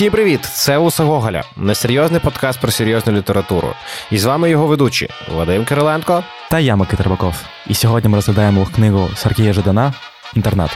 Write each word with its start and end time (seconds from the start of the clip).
Всім 0.00 0.12
привіт! 0.12 0.40
Це 0.44 0.78
Уса 0.78 1.04
Гоголя, 1.04 1.44
несерйозний 1.56 2.20
подкаст 2.20 2.60
про 2.60 2.70
серйозну 2.70 3.12
літературу. 3.12 3.74
І 4.10 4.18
з 4.18 4.24
вами 4.24 4.50
його 4.50 4.66
ведучі 4.66 5.08
Вадим 5.34 5.64
Кириленко 5.64 6.24
та 6.50 6.58
я 6.58 6.76
Микита 6.76 7.02
Рибаков. 7.02 7.34
І 7.66 7.74
сьогодні 7.74 8.10
ми 8.10 8.16
розглядаємо 8.16 8.66
книгу 8.74 9.08
Сергія 9.16 9.52
Жадана 9.52 9.94
Інтернат. 10.34 10.70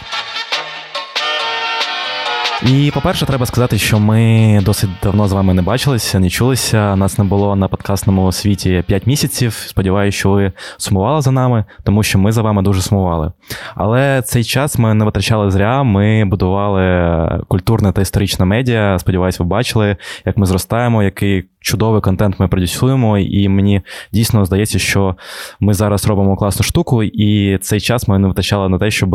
І, 2.63 2.91
по-перше, 2.95 3.27
треба 3.27 3.47
сказати, 3.47 3.79
що 3.79 3.99
ми 3.99 4.61
досить 4.65 4.91
давно 5.03 5.29
з 5.29 5.33
вами 5.33 5.55
не 5.55 5.63
бачилися, 5.63 6.19
не 6.19 6.31
чулися. 6.31 6.97
Нас 6.97 7.19
не 7.19 7.25
було 7.25 7.57
на 7.57 7.69
подкастному 7.69 8.33
світі 8.33 8.85
5 8.87 9.07
місяців. 9.07 9.53
Сподіваюся, 9.53 10.19
що 10.19 10.31
ви 10.31 10.53
сумували 10.77 11.23
за 11.23 11.31
нами, 11.31 11.65
тому 11.83 12.03
що 12.03 12.19
ми 12.19 12.33
за 12.33 12.43
вами 12.43 12.63
дуже 12.63 12.83
сумували. 12.83 13.33
Але 13.75 14.23
цей 14.23 14.45
час 14.45 14.79
ми 14.79 14.95
не 14.95 15.05
витрачали 15.05 15.51
зря. 15.51 15.83
Ми 15.83 16.25
будували 16.25 17.45
культурне 17.49 17.93
та 17.93 18.03
історичне 18.03 18.45
медіа. 18.45 18.99
Сподіваюсь, 18.99 19.39
ви 19.39 19.47
бачили, 19.47 19.97
як 20.25 20.37
ми 20.37 20.47
зростаємо, 20.47 21.03
який 21.03 21.45
чудовий 21.65 22.01
контент 22.01 22.41
ми 22.41 22.49
продюсуємо. 22.49 23.19
І 23.19 23.49
мені 23.49 23.83
дійсно 24.13 24.45
здається, 24.45 24.79
що 24.79 25.17
ми 25.61 25.75
зараз 25.75 26.07
робимо 26.07 26.37
класну 26.37 26.63
штуку, 26.63 27.03
і 27.03 27.59
цей 27.59 27.81
час 27.81 28.09
ми 28.09 28.19
не 28.19 28.29
витачали 28.29 28.69
на 28.69 28.79
те, 28.79 28.91
щоб 28.91 29.11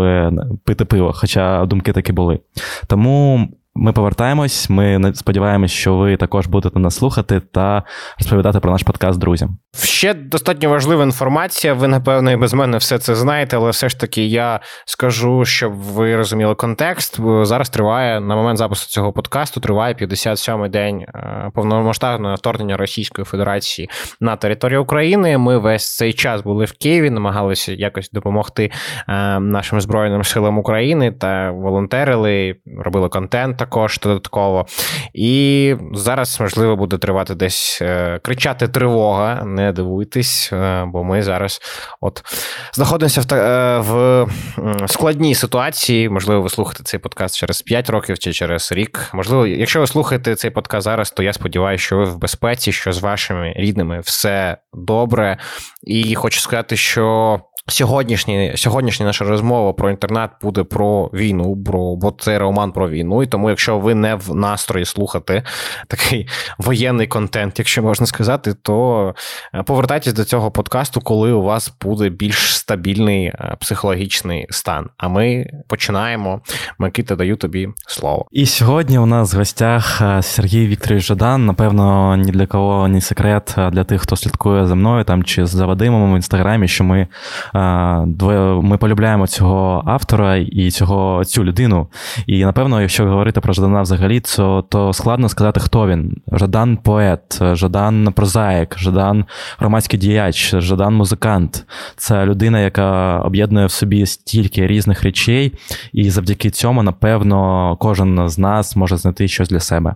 пити 0.63 0.85
пиво, 0.85 1.11
хоча 1.15 1.65
думки 1.65 1.93
такі 1.93 2.13
були. 2.13 2.39
Тому. 2.87 3.47
Ми 3.75 3.93
повертаємось. 3.93 4.69
Ми 4.69 5.13
сподіваємось, 5.13 5.71
що 5.71 5.95
ви 5.95 6.17
також 6.17 6.47
будете 6.47 6.79
нас 6.79 6.95
слухати 6.95 7.41
та 7.53 7.83
розповідати 8.19 8.59
про 8.59 8.71
наш 8.71 8.83
подкаст 8.83 9.19
друзям. 9.19 9.57
Ще 9.83 10.13
достатньо 10.13 10.69
важлива 10.69 11.03
інформація. 11.03 11.73
Ви, 11.73 11.87
напевно, 11.87 12.31
і 12.31 12.35
без 12.35 12.53
мене 12.53 12.77
все 12.77 12.99
це 12.99 13.15
знаєте, 13.15 13.57
але 13.57 13.69
все 13.69 13.89
ж 13.89 13.99
таки 13.99 14.25
я 14.25 14.59
скажу, 14.85 15.45
щоб 15.45 15.73
ви 15.73 16.15
розуміли 16.15 16.55
контекст. 16.55 17.19
Зараз 17.41 17.69
триває 17.69 18.19
на 18.19 18.35
момент 18.35 18.57
запису 18.57 18.87
цього 18.87 19.13
подкасту. 19.13 19.59
Триває 19.59 19.93
57-й 19.93 20.69
день 20.69 21.01
е, 21.01 21.51
повномасштабного 21.53 22.35
вторгнення 22.35 22.77
Російської 22.77 23.25
Федерації 23.25 23.89
на 24.19 24.35
територію 24.35 24.83
України. 24.83 25.37
Ми 25.37 25.57
весь 25.57 25.95
цей 25.95 26.13
час 26.13 26.41
були 26.41 26.65
в 26.65 26.71
Києві, 26.71 27.09
намагалися 27.09 27.71
якось 27.71 28.09
допомогти 28.11 28.71
е, 29.07 29.39
нашим 29.39 29.81
збройним 29.81 30.23
силам 30.23 30.57
України 30.57 31.11
та 31.11 31.51
волонтерили, 31.51 32.55
робили 32.77 33.09
контент 33.09 33.58
також 33.59 33.99
додатково. 33.99 34.65
І 35.13 35.75
зараз 35.93 36.39
можливо 36.39 36.75
буде 36.75 36.97
тривати 36.97 37.35
десь 37.35 37.79
е, 37.81 38.19
кричати 38.23 38.67
тривога 38.67 39.43
не 39.45 39.71
дивуйтесь, 39.71 40.49
е, 40.53 40.85
бо 40.87 41.03
ми 41.03 41.23
зараз 41.23 41.61
от 42.01 42.23
знаходимося 42.73 43.21
в 43.21 43.33
е, 43.33 43.79
в 43.79 44.27
складній 44.87 45.35
ситуації. 45.35 46.09
Можливо, 46.09 46.41
ви 46.41 46.49
слухаєте 46.49 46.83
цей 46.83 46.99
подкаст 46.99 47.37
через 47.37 47.61
5 47.61 47.89
років 47.89 48.19
чи 48.19 48.33
через 48.33 48.71
рік. 48.71 49.09
Можливо, 49.13 49.47
якщо 49.47 49.79
ви 49.79 49.87
слухаєте 49.87 50.35
цей 50.35 50.51
подкаст 50.51 50.83
зараз, 50.83 51.11
то 51.11 51.23
я 51.23 51.33
сподіваюся, 51.33 51.83
що 51.83 51.97
ви 51.97 52.03
в 52.05 52.17
безпеці, 52.17 52.71
що 52.71 52.91
з 52.91 52.99
вашими 52.99 53.53
рідними 53.57 53.99
все 53.99 54.57
добре. 54.73 55.37
І 55.83 56.15
хочу 56.15 56.39
сказати, 56.39 56.77
що 56.77 57.39
Сьогоднішні, 57.69 58.53
сьогоднішня 58.55 59.05
наша 59.05 59.25
розмова 59.25 59.73
про 59.73 59.89
інтернет 59.89 60.31
буде 60.41 60.63
про 60.63 61.05
війну, 61.13 61.63
про 61.65 61.95
бо 61.95 62.11
це 62.19 62.39
роман 62.39 62.71
про 62.71 62.89
війну. 62.89 63.23
І 63.23 63.27
тому, 63.27 63.49
якщо 63.49 63.79
ви 63.79 63.95
не 63.95 64.15
в 64.15 64.35
настрої 64.35 64.85
слухати 64.85 65.43
такий 65.87 66.27
воєнний 66.57 67.07
контент, 67.07 67.59
якщо 67.59 67.83
можна 67.83 68.05
сказати, 68.05 68.53
то 68.61 69.15
е, 69.53 69.63
повертайтесь 69.63 70.13
до 70.13 70.25
цього 70.25 70.51
подкасту, 70.51 71.01
коли 71.01 71.31
у 71.31 71.43
вас 71.43 71.73
буде 71.81 72.09
більш 72.09 72.55
стабільний 72.55 73.25
е, 73.25 73.57
психологічний 73.59 74.47
стан. 74.49 74.89
А 74.97 75.07
ми 75.07 75.45
починаємо. 75.67 76.41
Микита, 76.79 77.15
даю 77.15 77.35
тобі 77.35 77.69
слово. 77.87 78.25
І 78.31 78.45
сьогодні 78.45 78.99
у 78.99 79.05
нас 79.05 79.33
в 79.33 79.37
гостях 79.37 80.01
е, 80.01 80.21
Сергій 80.21 80.67
Вікторович 80.67 81.05
Жадан. 81.05 81.45
Напевно, 81.45 82.15
ні 82.15 82.31
для 82.31 82.45
кого 82.45 82.87
ні 82.87 83.01
секрет 83.01 83.55
для 83.71 83.83
тих, 83.83 84.01
хто 84.01 84.15
слідкує 84.15 84.65
за 84.65 84.75
мною 84.75 85.03
там 85.03 85.23
чи 85.23 85.45
за 85.45 85.65
Вадимом 85.65 86.13
в 86.13 86.15
інстаграмі, 86.15 86.67
що 86.67 86.83
ми 86.83 87.07
ми 88.61 88.77
полюбляємо 88.77 89.27
цього 89.27 89.83
автора 89.85 90.35
і 90.35 90.71
цього 90.71 91.25
цю 91.25 91.43
людину. 91.43 91.87
І 92.27 92.45
напевно, 92.45 92.81
якщо 92.81 93.05
говорити 93.05 93.41
про 93.41 93.53
Жадана 93.53 93.81
взагалі, 93.81 94.19
то, 94.19 94.65
то 94.69 94.93
складно 94.93 95.29
сказати, 95.29 95.59
хто 95.59 95.87
він. 95.87 96.21
Жадан 96.31 96.77
поет, 96.77 97.39
Жадан 97.41 98.13
прозаїк, 98.13 98.79
Жадан 98.79 99.25
громадський 99.59 99.99
діяч, 99.99 100.55
Жадан 100.57 100.95
музикант. 100.95 101.65
Це 101.95 102.25
людина, 102.25 102.59
яка 102.59 103.19
об'єднує 103.19 103.65
в 103.65 103.71
собі 103.71 104.05
стільки 104.05 104.67
різних 104.67 105.03
речей, 105.03 105.53
і 105.93 106.09
завдяки 106.09 106.49
цьому, 106.49 106.83
напевно, 106.83 107.77
кожен 107.79 108.29
з 108.29 108.37
нас 108.37 108.75
може 108.75 108.97
знайти 108.97 109.27
щось 109.27 109.49
для 109.49 109.59
себе. 109.59 109.95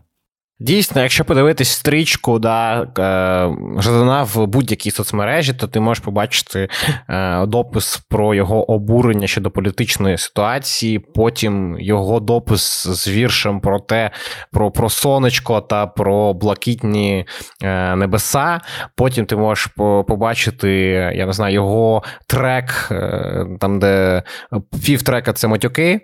Дійсно, 0.63 1.01
якщо 1.01 1.25
подивитись 1.25 1.69
стрічку 1.69 2.39
да, 2.39 2.81
е, 2.81 3.81
Жадана 3.81 4.23
в 4.23 4.47
будь-якій 4.47 4.91
соцмережі, 4.91 5.53
то 5.53 5.67
ти 5.67 5.79
можеш 5.79 6.03
побачити 6.03 6.69
е, 7.09 7.45
допис 7.45 7.97
про 8.09 8.33
його 8.33 8.71
обурення 8.71 9.27
щодо 9.27 9.51
політичної 9.51 10.17
ситуації, 10.17 10.99
потім 10.99 11.77
його 11.79 12.19
допис 12.19 12.87
з 12.87 13.07
віршем 13.07 13.59
про 13.59 13.79
те, 13.79 14.11
про 14.51 14.71
про 14.71 14.89
сонечко 14.89 15.61
та 15.61 15.87
про 15.87 16.33
блакитні 16.33 17.25
е, 17.63 17.95
небеса. 17.95 18.61
Потім 18.95 19.25
ти 19.25 19.35
можеш 19.35 19.67
побачити, 20.07 20.71
я 21.15 21.25
не 21.25 21.33
знаю, 21.33 21.53
його 21.53 22.03
трек, 22.27 22.91
там, 23.59 23.79
де 23.79 24.23
півтрека 24.85 25.33
це 25.33 25.47
матюки, 25.47 25.99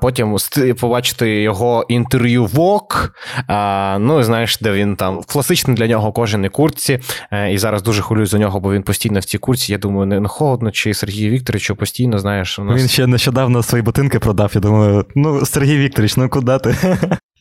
потім 0.00 0.36
побачити 0.80 1.42
його 1.42 1.84
інтерв'ю 1.88 2.46
Вок. 2.46 3.12
Ну, 4.00 4.22
знаєш, 4.22 4.58
де 4.60 4.72
він 4.72 4.96
там 4.96 5.20
класичний 5.26 5.76
для 5.76 5.86
нього 5.86 6.12
кожен 6.12 6.48
куртці. 6.48 6.98
курці. 7.30 7.52
і 7.52 7.58
зараз 7.58 7.82
дуже 7.82 8.02
хвилюю 8.02 8.26
за 8.26 8.38
нього, 8.38 8.60
бо 8.60 8.72
він 8.72 8.82
постійно 8.82 9.20
в 9.20 9.24
цій 9.24 9.38
куртці. 9.38 9.72
Я 9.72 9.78
думаю, 9.78 10.20
не 10.20 10.28
холодно, 10.28 10.70
чи 10.70 10.94
Сергій 10.94 11.30
Вікторович 11.30 11.70
постійно, 11.70 12.18
знаєш, 12.18 12.58
у 12.58 12.64
нас... 12.64 12.80
Він 12.80 12.88
ще 12.88 13.06
нещодавно 13.06 13.62
свої 13.62 13.82
ботинки 13.82 14.18
продав. 14.18 14.52
Я 14.54 14.60
думаю, 14.60 15.06
ну, 15.14 15.46
Сергій 15.46 15.76
Вікторович, 15.76 16.16
ну 16.16 16.28
куди 16.28 16.58
ти? 16.58 16.76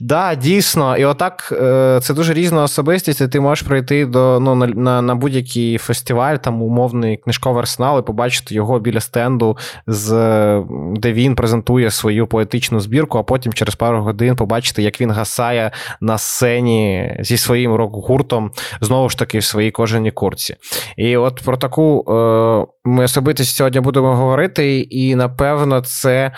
Да, 0.02 0.36
дійсно, 0.36 0.98
і 0.98 1.06
отак 1.06 1.54
е, 1.62 2.00
це 2.02 2.14
дуже 2.14 2.34
різна 2.34 2.64
особистість. 2.64 3.22
і 3.22 3.28
Ти 3.28 3.40
можеш 3.40 3.68
прийти 3.68 4.06
до 4.06 4.40
ну 4.40 4.56
на 4.56 5.02
на 5.02 5.16
будь-який 5.16 5.78
фестиваль, 5.78 6.36
там 6.36 6.62
умовний 6.62 7.18
книжковий 7.18 7.60
арсенал, 7.60 8.00
і 8.00 8.02
побачити 8.02 8.56
його 8.56 8.80
біля 8.80 9.00
стенду, 9.00 9.58
з 9.88 10.10
де 10.96 11.14
він 11.14 11.36
презентує 11.36 11.92
свою 11.92 12.28
поетичну 12.28 12.80
збірку, 12.80 13.18
а 13.18 13.24
потім 13.24 13.54
через 13.54 13.76
пару 13.76 14.02
годин 14.02 14.36
побачити, 14.36 14.84
як 14.84 15.02
він 15.02 15.12
гасає 15.12 15.72
на 16.02 16.18
сцені 16.18 17.16
зі 17.20 17.38
своїм 17.38 17.74
рок-гуртом, 17.74 18.52
знову 18.82 19.10
ж 19.10 19.18
таки 19.18 19.40
в 19.40 19.44
своїй 19.44 19.72
кожаній 19.72 20.12
курці. 20.12 20.56
І 20.98 21.18
от 21.18 21.42
про 21.46 21.58
таку 21.58 22.06
е, 22.08 22.66
ми 22.90 23.04
особисто 23.04 23.44
сьогодні 23.44 23.80
будемо 23.80 24.16
говорити, 24.16 24.80
і 24.80 25.16
напевно, 25.16 25.82
це 25.82 26.32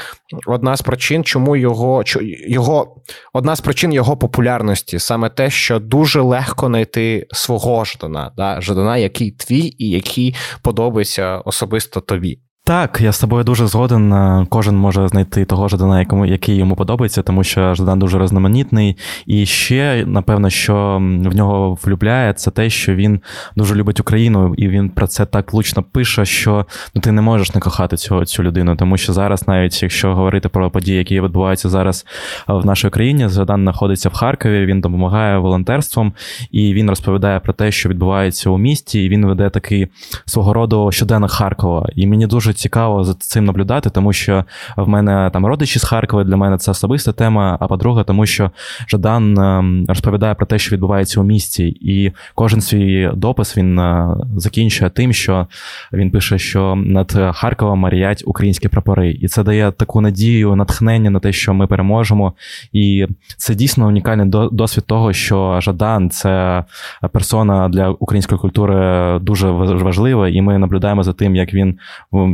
одна 0.46 0.78
з 0.78 0.82
причин, 0.82 1.24
чому 1.24 1.56
його 1.56 2.04
його 2.48 3.02
одна 3.34 3.56
з 3.56 3.62
причин 3.62 3.94
його 3.94 4.18
популярності 4.18 5.00
саме 5.00 5.30
те, 5.30 5.50
що 5.50 5.80
дуже 5.80 6.22
легко 6.22 6.68
знайти 6.68 7.28
свого 7.32 7.86
ждана, 7.86 8.32
да? 8.38 8.62
Жадана, 8.62 8.98
який 8.98 9.32
твій 9.32 9.76
і 9.78 9.90
який 9.90 10.36
подобається 10.62 11.38
особисто 11.38 12.02
тобі. 12.02 12.40
Так, 12.72 13.02
я 13.02 13.12
з 13.12 13.20
тобою 13.20 13.44
дуже 13.44 13.68
згоден. 13.68 14.14
Е, 14.14 14.46
кожен 14.50 14.76
може 14.76 15.08
знайти 15.08 15.46
того 15.46 15.68
Жадана, 15.68 16.00
якому 16.00 16.26
який 16.26 16.56
йому 16.56 16.76
подобається, 16.76 17.22
тому 17.22 17.44
що 17.44 17.76
Жадан 17.76 18.00
дуже 18.00 18.20
різноманітний. 18.20 18.98
І 19.26 19.46
ще, 19.46 20.04
напевно, 20.08 20.50
що 20.50 20.98
в 21.02 21.36
нього 21.36 21.78
влюбляє, 21.84 22.34
це 22.34 22.52
те, 22.52 22.70
що 22.70 22.96
він 22.96 23.22
дуже 23.56 23.76
любить 23.76 24.00
Україну, 24.00 24.54
і 24.58 24.68
він 24.68 24.90
про 24.90 25.08
це 25.08 25.26
так 25.26 25.54
влучно 25.54 25.84
пише, 25.84 26.26
що 26.26 26.66
ну, 26.96 27.02
ти 27.02 27.12
не 27.12 27.22
можеш 27.22 27.56
не 27.56 27.62
кохати 27.62 27.98
цього 27.98 28.26
цю 28.26 28.44
людину. 28.44 28.76
Тому 28.76 28.98
що 28.98 29.14
зараз, 29.14 29.48
навіть 29.48 29.84
якщо 29.84 30.16
говорити 30.16 30.50
про 30.50 30.72
події, 30.72 30.98
які 30.98 31.22
відбуваються 31.22 31.70
зараз 31.70 32.06
е, 32.50 32.54
в 32.54 32.66
нашій 32.66 32.90
країні, 32.90 33.30
Жадан 33.30 33.62
знаходиться 33.62 34.10
в 34.10 34.14
Харкові, 34.14 34.66
він 34.66 34.82
допомагає 34.82 35.38
волонтерством, 35.38 36.14
і 36.52 36.74
він 36.74 36.90
розповідає 36.90 37.40
про 37.40 37.54
те, 37.54 37.72
що 37.72 37.90
відбувається 37.90 38.50
у 38.50 38.58
місті, 38.58 39.06
і 39.06 39.10
він 39.10 39.26
веде 39.26 39.50
такий 39.50 39.88
свого 40.26 40.54
роду 40.54 40.92
щоденник 40.92 41.32
Харкова. 41.32 41.90
І 41.96 42.08
мені 42.08 42.28
дуже 42.28 42.54
цікаво 42.62 43.04
за 43.04 43.14
цим 43.14 43.46
наблюдати, 43.46 43.90
тому 43.90 44.14
що 44.14 44.46
в 44.78 44.88
мене 44.88 45.30
там 45.34 45.46
родичі 45.46 45.80
з 45.80 45.84
Харкова, 45.84 46.24
для 46.24 46.38
мене 46.38 46.58
це 46.58 46.72
особиста 46.72 47.12
тема. 47.12 47.58
А 47.60 47.68
по-друге, 47.68 48.04
тому 48.04 48.26
що 48.26 48.52
Жадан 48.88 49.40
ем, 49.40 49.86
розповідає 49.88 50.36
про 50.36 50.46
те, 50.46 50.60
що 50.60 50.76
відбувається 50.76 51.20
у 51.22 51.24
місті, 51.24 51.68
і 51.68 52.12
кожен 52.36 52.62
свій 52.62 53.10
допис 53.14 53.58
він 53.58 53.80
е, 53.80 54.16
закінчує 54.38 54.90
тим, 54.90 55.14
що 55.14 55.48
він 55.94 56.12
пише, 56.12 56.38
що 56.38 56.76
над 56.76 57.20
Харковом 57.34 57.80
маріять 57.80 58.24
українські 58.26 58.68
прапори, 58.68 59.12
і 59.12 59.28
це 59.28 59.44
дає 59.44 59.72
таку 59.72 60.02
надію, 60.02 60.56
натхнення 60.56 61.10
на 61.10 61.20
те, 61.20 61.32
що 61.32 61.54
ми 61.54 61.68
переможемо. 61.68 62.34
І 62.72 63.08
це 63.38 63.56
дійсно 63.56 63.88
унікальний 63.88 64.28
досвід 64.52 64.86
того, 64.86 65.14
що 65.14 65.60
Жадан 65.62 66.10
це 66.10 66.64
персона 67.12 67.70
для 67.70 67.90
української 67.90 68.40
культури 68.40 69.20
дуже 69.20 69.52
важлива, 69.52 70.30
і 70.30 70.42
ми 70.42 70.58
наблюдаємо 70.58 71.04
за 71.04 71.14
тим, 71.14 71.36
як 71.36 71.54
він 71.54 71.78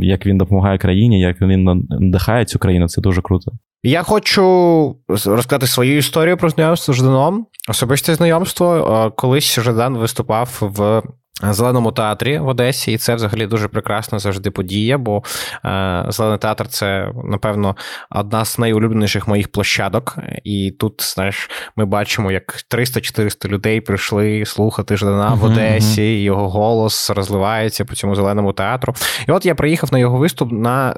як 0.08 0.26
він 0.26 0.38
допомагає 0.38 0.78
країні, 0.78 1.20
як 1.20 1.40
він 1.40 1.86
надихає 1.88 2.44
цю 2.44 2.58
країну. 2.58 2.88
Це 2.88 3.00
дуже 3.00 3.22
круто. 3.22 3.52
Я 3.82 4.02
хочу 4.02 4.96
розказати 5.08 5.66
свою 5.66 5.96
історію 5.96 6.36
про 6.36 6.50
знайомство 6.50 6.94
з 6.94 6.96
Жданом. 6.96 7.46
Особисте 7.68 8.14
знайомство. 8.14 9.12
Колись 9.16 9.60
Ждан 9.60 9.98
виступав 9.98 10.58
в 10.60 11.02
Зеленому 11.42 11.92
театрі 11.92 12.38
в 12.38 12.48
Одесі, 12.48 12.92
і 12.92 12.98
це 12.98 13.14
взагалі 13.14 13.46
дуже 13.46 13.68
прекрасна 13.68 14.18
завжди 14.18 14.50
подія, 14.50 14.98
бо 14.98 15.22
е, 15.64 16.04
Зелений 16.08 16.38
театр 16.38 16.68
це, 16.68 17.12
напевно, 17.24 17.76
одна 18.10 18.44
з 18.44 18.58
найулюбленіших 18.58 19.28
моїх 19.28 19.52
площадок. 19.52 20.18
І 20.44 20.70
тут, 20.78 21.02
знаєш, 21.14 21.50
ми 21.76 21.84
бачимо, 21.84 22.32
як 22.32 22.64
300-400 22.70 23.48
людей 23.48 23.80
прийшли 23.80 24.44
слухати 24.44 24.96
Ждана 24.96 25.34
в 25.34 25.44
Одесі, 25.44 26.02
і 26.02 26.22
його 26.22 26.48
голос 26.48 27.10
розливається 27.10 27.84
по 27.84 27.94
цьому 27.94 28.14
зеленому 28.14 28.52
театру. 28.52 28.94
І 29.28 29.32
от 29.32 29.46
я 29.46 29.54
приїхав 29.54 29.92
на 29.92 29.98
його 29.98 30.18
виступ 30.18 30.52
на 30.52 30.94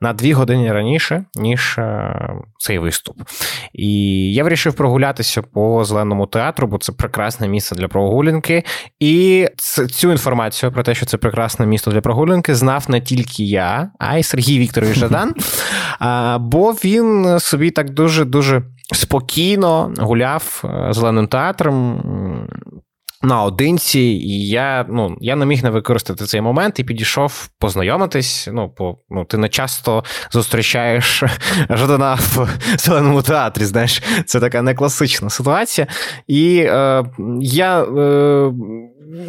на 0.00 0.12
дві 0.12 0.32
години 0.32 0.72
раніше, 0.72 1.24
ніж 1.34 1.78
е, 1.78 2.14
цей 2.58 2.78
виступ. 2.78 3.16
І 3.72 4.32
я 4.34 4.44
вирішив 4.44 4.74
прогулятися 4.74 5.42
по 5.42 5.84
зеленому 5.84 6.26
театру, 6.26 6.66
бо 6.66 6.78
це 6.78 6.92
прекрасне 6.92 7.48
місце 7.48 7.74
для 7.74 7.88
прогулянки. 7.88 8.64
І 9.00 9.48
цю 9.90 10.12
інформацію 10.12 10.72
про 10.72 10.82
те, 10.82 10.94
що 10.94 11.06
це 11.06 11.16
прекрасне 11.16 11.66
місто 11.66 11.90
для 11.90 12.00
прогулянки, 12.00 12.54
знав 12.54 12.84
не 12.88 13.00
тільки 13.00 13.44
я, 13.44 13.90
а 13.98 14.18
й 14.18 14.22
Сергій 14.22 14.58
Вікторович 14.58 14.98
Жадан. 14.98 15.34
Бо 16.40 16.72
він 16.72 17.40
собі 17.40 17.70
так 17.70 17.90
дуже 17.90 18.24
дуже 18.24 18.62
спокійно 18.92 19.94
гуляв 19.98 20.62
е, 20.64 20.92
зеленим 20.92 21.26
театром 21.26 22.02
наодинці, 23.22 24.00
і 24.00 24.48
я 24.48 24.86
ну, 24.88 25.16
я 25.20 25.36
не 25.36 25.46
міг 25.46 25.62
не 25.62 25.70
використати 25.70 26.24
цей 26.24 26.40
момент 26.40 26.78
і 26.78 26.84
підійшов 26.84 27.48
познайомитись. 27.58 28.48
Ну, 28.52 28.68
по, 28.68 28.98
ну, 29.10 29.24
Ти 29.24 29.36
не 29.38 29.48
часто 29.48 30.04
зустрічаєш 30.30 31.24
Жадана 31.70 32.14
в 32.14 32.48
зеленому 32.78 33.22
театрі. 33.22 33.64
Знаєш, 33.64 34.02
це 34.26 34.40
така 34.40 34.62
некласична 34.62 35.30
ситуація. 35.30 35.86
І 36.26 36.58
е, 36.58 37.04
я. 37.40 37.82
Е, 37.82 38.52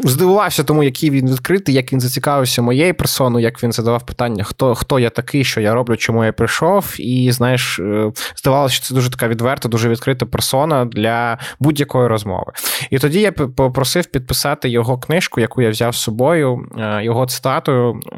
Здивувався 0.04 0.64
тому, 0.64 0.84
який 0.84 1.10
він 1.10 1.32
відкритий, 1.32 1.76
як 1.76 1.94
він 1.94 2.00
зацікавився 2.00 2.62
моєю 2.62 2.94
персоною, 2.94 3.44
як 3.44 3.64
він 3.64 3.72
задавав 3.72 4.06
питання, 4.06 4.44
хто 4.44 4.76
хто 4.76 5.00
я 5.00 5.10
такий, 5.10 5.44
що 5.44 5.62
я 5.62 5.74
роблю, 5.74 5.98
чому 5.98 6.26
я 6.26 6.34
прийшов. 6.34 6.96
І 7.00 7.32
знаєш, 7.32 7.80
е, 7.80 8.12
здавалося, 8.36 8.76
що 8.76 8.86
це 8.86 8.94
дуже 8.94 9.10
така 9.12 9.28
відверта, 9.28 9.70
дуже 9.70 9.90
відкрита 9.90 10.26
персона 10.26 10.86
для 10.86 11.38
будь-якої 11.60 12.08
розмови. 12.08 12.52
І 12.90 13.00
тоді 13.00 13.22
я 13.22 13.32
попросив 13.32 14.06
підписати 14.06 14.70
його 14.70 14.98
книжку, 14.98 15.42
яку 15.42 15.62
я 15.62 15.70
взяв 15.70 15.96
з 15.96 16.00
собою, 16.00 16.66
е, 16.78 17.04
його 17.04 17.26
цитатою. 17.26 17.94
Е, 17.94 18.18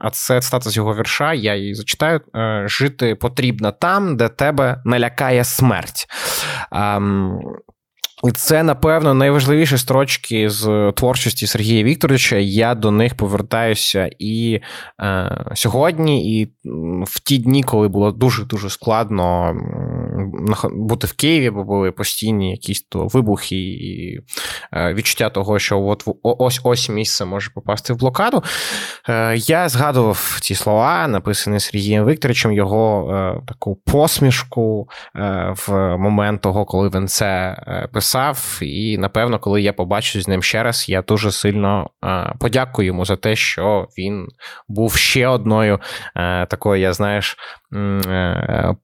а 0.00 0.10
це 0.12 0.40
цитата 0.40 0.70
з 0.70 0.76
його 0.76 0.94
вірша. 0.94 1.34
Я 1.34 1.54
її 1.54 1.74
зачитаю: 1.74 2.20
жити 2.64 3.14
потрібно 3.14 3.72
там, 3.72 4.16
де 4.16 4.28
тебе 4.28 4.82
налякає 4.84 5.44
смерть. 5.44 6.06
Це, 8.32 8.62
напевно, 8.62 9.14
найважливіші 9.14 9.78
строчки 9.78 10.50
з 10.50 10.92
творчості 10.96 11.46
Сергія 11.46 11.84
Вікторовича. 11.84 12.36
Я 12.36 12.74
до 12.74 12.90
них 12.90 13.14
повертаюся 13.14 14.10
і 14.18 14.60
е, 15.00 15.44
сьогодні, 15.54 16.40
і 16.40 16.52
в 17.06 17.20
ті 17.20 17.38
дні, 17.38 17.62
коли 17.62 17.88
було 17.88 18.12
дуже-дуже 18.12 18.70
складно 18.70 19.54
бути 20.72 21.06
в 21.06 21.12
Києві, 21.12 21.50
бо 21.50 21.64
були 21.64 21.92
постійні 21.92 22.50
якісь 22.50 22.82
то 22.82 23.06
вибухи 23.06 23.56
і 23.56 24.20
е, 24.72 24.94
відчуття 24.94 25.30
того, 25.30 25.58
що 25.58 25.80
от 25.80 26.04
ось 26.22 26.60
ось 26.64 26.88
місце 26.88 27.24
може 27.24 27.50
попасти 27.54 27.92
в 27.92 27.96
блокаду. 27.96 28.42
Е, 29.08 29.36
я 29.36 29.68
згадував 29.68 30.38
ці 30.40 30.54
слова, 30.54 31.08
написані 31.08 31.60
Сергієм 31.60 32.06
Вікторовичем, 32.06 32.52
його 32.52 33.10
е, 33.14 33.42
таку 33.48 33.74
посмішку 33.74 34.88
е, 35.16 35.54
в 35.66 35.96
момент 35.96 36.40
того, 36.40 36.64
коли 36.64 36.88
він 36.88 37.08
це 37.08 37.56
писав 37.92 38.13
написав, 38.14 38.58
і 38.62 38.98
напевно, 38.98 39.38
коли 39.38 39.62
я 39.62 39.72
побачу 39.72 40.20
з 40.20 40.28
ним 40.28 40.42
ще 40.42 40.62
раз, 40.62 40.88
я 40.88 41.02
дуже 41.02 41.32
сильно 41.32 41.90
е, 42.04 42.32
подякую 42.38 42.86
йому 42.86 43.04
за 43.04 43.16
те, 43.16 43.36
що 43.36 43.88
він 43.98 44.26
був 44.68 44.94
ще 44.94 45.28
одною 45.28 45.80
е, 46.16 46.46
такою, 46.46 46.80
я 46.80 46.92
знаєш. 46.92 47.36
Е, 47.72 48.74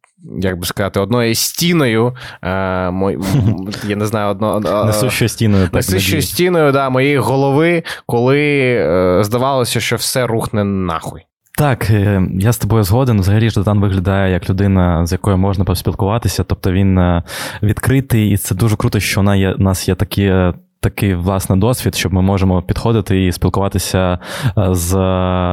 як 0.41 0.59
би 0.59 0.67
сказати, 0.67 1.01
одною 1.01 1.35
стіною, 1.35 2.17
е, 2.43 2.91
мой, 2.91 3.19
я 3.85 3.97
не 3.97 4.07
знаю, 4.07 4.31
одно, 4.31 4.61
несущою 4.87 5.29
стіною, 5.29 5.65
так, 5.65 5.75
несущою 5.75 6.23
стіною 6.23 6.73
да, 6.73 6.91
моєї 6.91 7.19
голови, 7.19 7.83
коли 8.07 8.41
е, 8.75 9.19
здавалося, 9.25 9.81
що 9.81 9.97
все 9.97 10.27
рухне 10.27 10.65
нахуй. 10.65 11.23
Так, 11.61 11.91
е, 11.91 12.23
я 12.35 12.53
з 12.53 12.59
тобою 12.59 12.85
згоден. 12.85 13.21
Взагалі 13.21 13.51
Ждан 13.51 13.81
виглядає 13.81 14.33
як 14.33 14.51
людина, 14.51 15.07
з 15.07 15.13
якою 15.13 15.39
можна 15.39 15.65
поспілкуватися. 15.65 16.45
Тобто 16.45 16.73
він 16.73 16.99
е, 16.99 17.23
відкритий, 17.63 18.31
і 18.31 18.37
це 18.37 18.55
дуже 18.55 18.77
круто, 18.77 19.01
що 19.01 19.21
у 19.21 19.25
нас 19.63 19.89
є 19.89 19.95
такі 19.95 20.25
е, 20.25 20.55
такий 20.81 21.15
власне 21.15 21.57
досвід, 21.57 21.95
щоб 21.95 22.13
ми 22.13 22.23
можемо 22.23 22.63
підходити 22.63 23.27
і 23.27 23.33
спілкуватися 23.33 24.19
е, 24.59 24.75
з 24.75 24.91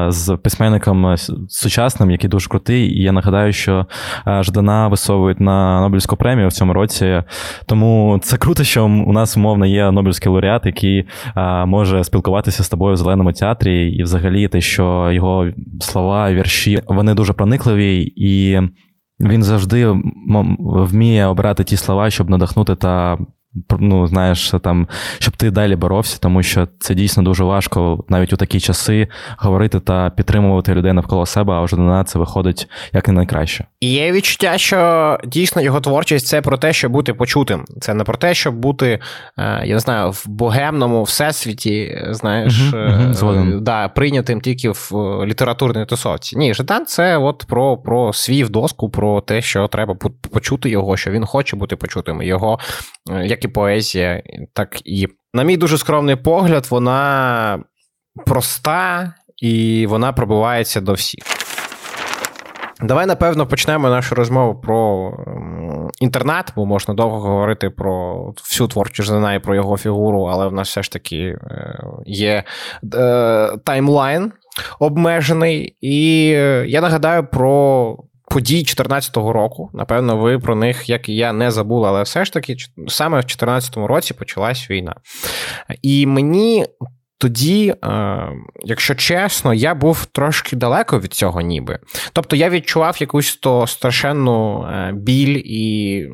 з 0.09 0.37
письменником 0.37 1.15
сучасним, 1.47 2.11
який 2.11 2.29
дуже 2.29 2.49
крутий. 2.49 2.97
І 2.97 3.03
я 3.03 3.11
нагадаю, 3.11 3.53
що 3.53 3.85
е, 4.27 4.43
Ждана 4.43 4.87
висовують 4.87 5.39
на 5.39 5.81
Нобелівську 5.81 6.15
премію 6.15 6.47
в 6.47 6.53
цьому 6.53 6.73
році. 6.73 7.23
Тому 7.65 8.19
це 8.23 8.37
круто, 8.37 8.63
що 8.63 8.85
у 8.85 9.13
нас 9.13 9.37
умовно 9.37 9.65
є 9.65 9.91
Нобелівський 9.91 10.31
лауреат, 10.31 10.65
який 10.65 11.05
е, 11.37 11.65
може 11.65 12.03
спілкуватися 12.03 12.63
з 12.63 12.69
тобою 12.69 12.93
в 12.93 12.97
зеленому 12.97 13.33
театрі, 13.33 13.91
і 13.91 14.03
взагалі 14.03 14.47
те, 14.47 14.61
що 14.61 15.11
його 15.11 15.47
слова, 15.79 16.31
вірші 16.31 16.81
вони 16.87 17.13
дуже 17.13 17.33
проникливі 17.33 18.13
і. 18.15 18.61
Він 19.19 19.43
завжди 19.43 19.95
вміє 20.59 21.25
обрати 21.25 21.63
ті 21.63 21.77
слова, 21.77 22.09
щоб 22.09 22.29
надихнути 22.29 22.75
та 22.75 23.17
ну, 23.79 24.07
знаєш, 24.07 24.53
там, 24.63 24.87
щоб 25.19 25.37
ти 25.37 25.51
далі 25.51 25.75
боровся, 25.75 26.17
тому 26.21 26.43
що 26.43 26.67
це 26.79 26.95
дійсно 26.95 27.23
дуже 27.23 27.43
важко 27.43 28.03
навіть 28.09 28.33
у 28.33 28.37
такі 28.37 28.59
часи 28.59 29.07
говорити 29.37 29.79
та 29.79 30.09
підтримувати 30.09 30.73
людей 30.73 30.93
навколо 30.93 31.25
себе, 31.25 31.53
а 31.53 31.61
вже 31.61 31.77
на 31.77 32.03
це 32.03 32.19
виходить 32.19 32.67
як 32.93 33.07
і 33.07 33.11
найкраще. 33.11 33.65
І 33.79 33.89
є 33.89 34.11
відчуття, 34.11 34.57
що 34.57 35.17
дійсно 35.25 35.61
його 35.61 35.81
творчість 35.81 36.27
це 36.27 36.41
про 36.41 36.57
те, 36.57 36.73
щоб 36.73 36.91
бути 36.91 37.13
почутим. 37.13 37.65
Це 37.81 37.93
не 37.93 38.03
про 38.03 38.17
те, 38.17 38.33
щоб 38.33 38.55
бути, 38.55 38.99
е, 39.37 39.61
я 39.65 39.73
не 39.73 39.79
знаю, 39.79 40.11
в 40.11 40.23
богемному 40.27 41.03
всесвіті, 41.03 42.03
знаєш, 42.09 42.73
uh-huh, 42.73 43.13
uh-huh, 43.13 43.59
да, 43.59 43.87
прийнятим 43.87 44.41
тільки 44.41 44.69
в 44.69 44.91
літературній 45.25 45.85
тусовці. 45.85 46.37
Ні, 46.37 46.53
Житан 46.53 46.85
це 46.85 47.17
от 47.17 47.45
про 47.47 47.77
про 47.77 48.13
свій 48.13 48.43
в 48.43 48.49
доску, 48.49 48.89
про 48.89 49.21
те, 49.21 49.41
що 49.41 49.67
треба 49.67 49.95
почути 50.31 50.69
його, 50.69 50.97
що 50.97 51.11
він 51.11 51.25
хоче 51.25 51.55
бути 51.55 51.75
почутим. 51.75 52.21
Його 52.21 52.59
як 53.23 53.45
і 53.45 53.46
поезія, 53.47 54.23
так 54.53 54.77
і, 54.85 55.07
на 55.33 55.43
мій 55.43 55.57
дуже 55.57 55.77
скромний 55.77 56.15
погляд, 56.15 56.67
вона 56.69 57.63
проста 58.25 59.13
і 59.37 59.85
вона 59.87 60.13
пробивається 60.13 60.81
до 60.81 60.93
всіх. 60.93 61.23
Давай, 62.81 63.05
напевно, 63.05 63.47
почнемо 63.47 63.89
нашу 63.89 64.15
розмову 64.15 64.61
про 64.61 65.11
інтернет, 65.99 66.53
бо 66.55 66.65
можна 66.65 66.93
довго 66.93 67.19
говорити 67.19 67.69
про 67.69 68.23
всю 68.37 68.67
творчу 68.67 69.03
Ждана 69.03 69.33
і 69.33 69.39
про 69.39 69.55
його 69.55 69.77
фігуру, 69.77 70.21
але 70.23 70.47
в 70.47 70.53
нас 70.53 70.69
все 70.69 70.83
ж 70.83 70.91
таки 70.91 71.17
е, 71.17 71.79
є 72.05 72.43
е, 72.95 73.57
таймлайн 73.65 74.31
обмежений. 74.79 75.77
І 75.81 76.31
е, 76.35 76.65
я 76.67 76.81
нагадаю 76.81 77.27
про 77.27 77.97
подій 78.31 78.57
2014 78.57 79.17
року. 79.17 79.69
Напевно, 79.73 80.17
ви 80.17 80.39
про 80.39 80.55
них, 80.55 80.89
як 80.89 81.09
і 81.09 81.15
я, 81.15 81.33
не 81.33 81.51
забули, 81.51 81.87
але 81.87 82.03
все 82.03 82.25
ж 82.25 82.33
таки, 82.33 82.55
саме 82.87 83.17
в 83.17 83.21
2014 83.21 83.77
році 83.77 84.13
почалась 84.13 84.69
війна. 84.69 84.95
І 85.81 86.05
мені 86.05 86.65
тоді, 87.17 87.75
е, 87.83 88.17
якщо 88.63 88.95
чесно, 88.95 89.53
я 89.53 89.75
був 89.75 90.05
трошки 90.05 90.55
далеко 90.55 90.99
від 90.99 91.13
цього, 91.13 91.41
ніби. 91.41 91.79
Тобто 92.13 92.35
я 92.35 92.49
відчував 92.49 92.97
якусь 92.99 93.35
то 93.35 93.67
страшенну 93.67 94.63
е, 94.63 94.91
біль 94.95 95.41
і 95.45 96.09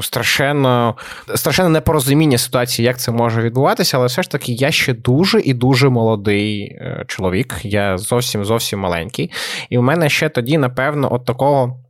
страшенно, 0.00 0.96
страшенне 1.34 1.68
непорозуміння 1.68 2.38
ситуації, 2.38 2.86
як 2.86 2.98
це 2.98 3.12
може 3.12 3.42
відбуватися, 3.42 3.96
але 3.96 4.06
все 4.06 4.22
ж 4.22 4.30
таки 4.30 4.52
я 4.52 4.70
ще 4.70 4.94
дуже 4.94 5.40
і 5.40 5.54
дуже 5.54 5.88
молодий 5.88 6.62
е, 6.62 7.04
чоловік. 7.08 7.56
Я 7.62 7.98
зовсім 7.98 8.44
зовсім 8.44 8.78
маленький. 8.78 9.30
І 9.70 9.78
в 9.78 9.82
мене 9.82 10.08
ще 10.08 10.28
тоді, 10.28 10.58
напевно, 10.58 11.08
от 11.12 11.24
такого. 11.24 11.81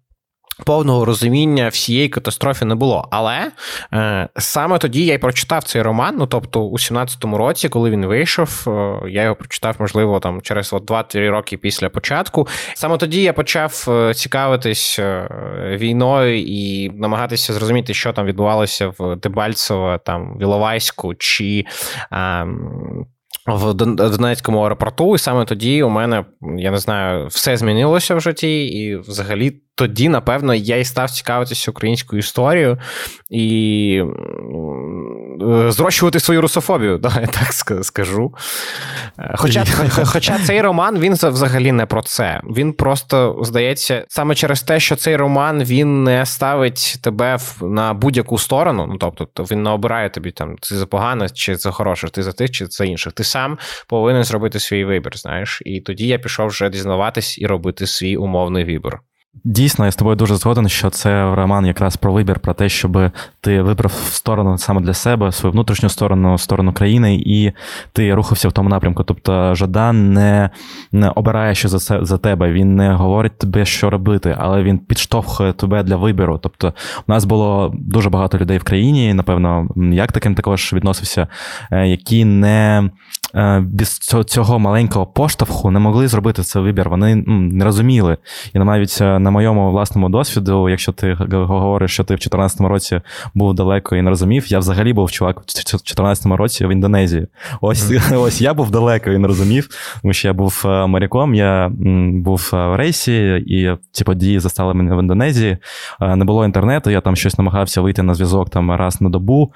Повного 0.55 1.05
розуміння 1.05 1.69
всієї 1.69 2.09
катастрофи 2.09 2.65
не 2.65 2.75
було. 2.75 3.09
Але 3.11 3.51
е, 3.95 4.29
саме 4.39 4.79
тоді 4.79 5.05
я 5.05 5.15
й 5.15 5.19
прочитав 5.19 5.65
цей 5.65 5.83
роман. 5.83 6.17
Ну 6.19 6.27
тобто, 6.27 6.63
у 6.63 6.77
17-му 6.77 7.39
році, 7.39 7.69
коли 7.69 7.91
він 7.91 8.07
вийшов, 8.07 8.65
е, 8.67 9.01
я 9.11 9.23
його 9.23 9.35
прочитав, 9.35 9.77
можливо, 9.79 10.21
там 10.21 10.41
через 10.43 10.73
2-3 10.73 11.31
роки 11.31 11.57
після 11.57 11.89
початку. 11.89 12.49
Саме 12.75 12.99
тоді 12.99 13.23
я 13.23 13.33
почав 13.33 13.85
е, 13.89 14.15
цікавитись 14.15 14.99
е, 14.99 15.29
війною 15.81 16.39
і 16.39 16.91
намагатися 16.91 17.53
зрозуміти, 17.53 17.95
що 17.95 18.13
там 18.13 18.27
відбувалося 18.27 18.93
в 18.99 19.17
Дебальцево, 19.17 19.99
там 20.05 20.39
в 20.39 20.43
Іловайську 20.43 21.15
чи. 21.15 21.65
Ем, 22.13 23.07
в 23.47 23.75
Донецькому 23.75 24.63
аеропорту, 24.63 25.15
і 25.15 25.19
саме 25.19 25.45
тоді 25.45 25.83
у 25.83 25.89
мене, 25.89 26.25
я 26.59 26.71
не 26.71 26.79
знаю, 26.79 27.27
все 27.27 27.57
змінилося 27.57 28.15
в 28.15 28.21
житті, 28.21 28.67
і 28.67 28.97
взагалі 28.97 29.63
тоді, 29.75 30.09
напевно, 30.09 30.55
я 30.55 30.77
і 30.77 30.85
став 30.85 31.11
цікавитися 31.11 31.71
українською 31.71 32.21
історією 32.21 32.79
і 33.31 34.03
зрощувати 35.69 36.21
свою 36.21 36.41
русофобію, 36.41 36.99
да, 37.03 37.13
я 37.21 37.27
так 37.27 37.53
скажу. 37.85 38.35
Хоча 39.35 39.65
хоча 40.05 40.39
цей 40.39 40.61
роман 40.61 40.99
він 40.99 41.13
взагалі 41.13 41.73
не 41.73 41.87
про 41.87 42.03
це. 42.03 42.41
Він 42.57 42.73
просто 42.73 43.39
здається, 43.43 44.05
саме 44.09 44.35
через 44.35 44.63
те, 44.63 44.81
що 44.81 44.97
цей 44.97 45.17
роман 45.17 45.65
він 45.65 46.05
не 46.05 46.27
ставить 46.27 46.99
тебе 47.03 47.39
на 47.61 47.95
будь-яку 47.95 48.39
сторону. 48.39 48.87
Ну 48.89 48.97
тобто, 48.99 49.43
він 49.43 49.63
не 49.63 49.71
обирає 49.71 50.11
тобі 50.11 50.31
там 50.31 50.57
це 50.61 50.75
за 50.75 50.87
погане 50.87 51.29
чи 51.29 51.57
за 51.57 51.71
хороше, 51.71 52.09
ти 52.09 52.23
за 52.23 52.33
тих, 52.33 52.51
чи 52.51 52.67
за 52.67 52.85
інших. 52.85 53.13
Ти 53.13 53.25
сам 53.33 53.59
повинен 53.89 54.25
зробити 54.25 54.61
свій 54.61 54.85
вибір. 54.85 55.17
Знаєш, 55.17 55.63
і 55.65 55.81
тоді 55.81 56.07
я 56.07 56.19
пішов 56.19 56.47
вже 56.47 56.69
дізнаватись 56.71 57.39
і 57.39 57.47
робити 57.47 57.87
свій 57.87 58.17
умовний 58.17 58.65
вибір. 58.65 59.01
Дійсно, 59.45 59.85
я 59.85 59.91
з 59.91 59.97
тобою 59.97 60.17
дуже 60.17 60.37
згоден, 60.37 60.69
що 60.69 60.91
це 60.91 61.35
роман 61.35 61.67
якраз 61.67 61.97
про 61.97 62.13
вибір, 62.13 62.39
про 62.41 62.55
те, 62.55 62.69
щоб 62.69 63.11
ти 63.41 63.63
вибрав 63.63 63.93
сторону 63.93 64.59
саме 64.59 64.81
для 64.81 64.95
себе, 64.95 65.33
свою 65.33 65.53
внутрішню 65.53 65.89
сторону, 65.89 66.39
сторону 66.39 66.73
країни, 66.73 67.15
і 67.15 67.53
ти 67.93 68.15
рухався 68.15 68.49
в 68.49 68.53
тому 68.53 68.69
напрямку. 68.69 69.05
Тобто 69.05 69.55
Жадан 69.55 70.13
не 70.13 70.51
не 70.93 71.09
обирає 71.09 71.55
що 71.55 71.69
за 71.69 72.05
за 72.05 72.19
тебе, 72.19 72.53
він 72.53 72.77
не 72.77 72.93
говорить 72.93 73.39
тобі, 73.39 73.65
що 73.65 73.91
робити, 73.91 74.37
але 74.39 74.63
він 74.63 74.79
підштовхує 74.79 75.53
тебе 75.53 75.83
для 75.83 75.97
вибору. 75.97 76.39
Тобто, 76.43 76.73
у 77.09 77.13
нас 77.13 77.25
було 77.25 77.73
дуже 77.75 78.11
багато 78.11 78.39
людей 78.39 78.59
в 78.59 78.65
країні, 78.65 79.15
напевно, 79.15 79.69
як 79.77 80.13
таким 80.13 80.35
також 80.35 80.73
відносився, 80.73 81.29
е, 81.71 81.87
які 81.87 82.25
не 82.25 82.91
Е, 83.35 83.61
без 83.61 83.99
цього 84.27 84.59
маленького 84.59 85.07
поштовху 85.07 85.71
не 85.71 85.79
могли 85.79 86.09
зробити 86.09 86.43
цей 86.43 86.63
вибір. 86.63 86.89
Вони 86.89 87.17
не 87.27 87.65
розуміли. 87.65 88.17
І 88.55 88.59
навіть 88.59 88.99
на 89.23 89.31
моєму 89.31 89.71
власному 89.71 90.09
досвіду, 90.09 90.69
якщо 90.69 90.93
ти 90.93 91.17
говориш, 91.31 91.93
що 91.93 92.05
ти 92.05 92.15
в 92.15 92.17
2014 92.17 92.61
році 92.61 93.01
був 93.35 93.55
далеко 93.55 93.97
і 93.97 94.03
не 94.03 94.11
розумів, 94.11 94.53
я 94.53 94.59
взагалі 94.59 94.93
був 94.93 95.11
чувак 95.11 95.41
в 95.41 95.45
2014 95.45 96.27
році 96.27 96.67
в 96.67 96.71
Індонезії. 96.71 97.27
Ось 97.61 97.91
mm-hmm. 97.91 98.21
ось 98.21 98.41
я 98.41 98.55
був 98.55 98.71
далеко 98.71 99.11
і 99.11 99.19
не 99.19 99.29
розумів, 99.29 99.69
тому 100.03 100.13
що 100.13 100.29
я 100.29 100.35
був 100.35 100.63
е, 100.65 100.87
моряком, 100.87 101.35
я 101.35 101.71
був 102.13 102.51
в 102.53 102.77
рейсі, 102.77 103.45
і 103.47 103.77
ці 103.93 104.05
події 104.05 104.41
застали 104.41 104.75
мене 104.75 104.97
в 104.97 105.01
Індонезії. 105.01 105.57
Не 106.01 106.25
було 106.25 106.45
інтернету, 106.45 106.91
я 106.91 107.01
там 107.01 107.17
щось 107.17 107.39
намагався 107.39 107.81
вийти 107.81 108.03
на 108.03 108.15
зв'язок 108.15 108.51
там 108.51 108.73
раз 108.73 109.01
на 109.01 109.11
добу. 109.11 109.53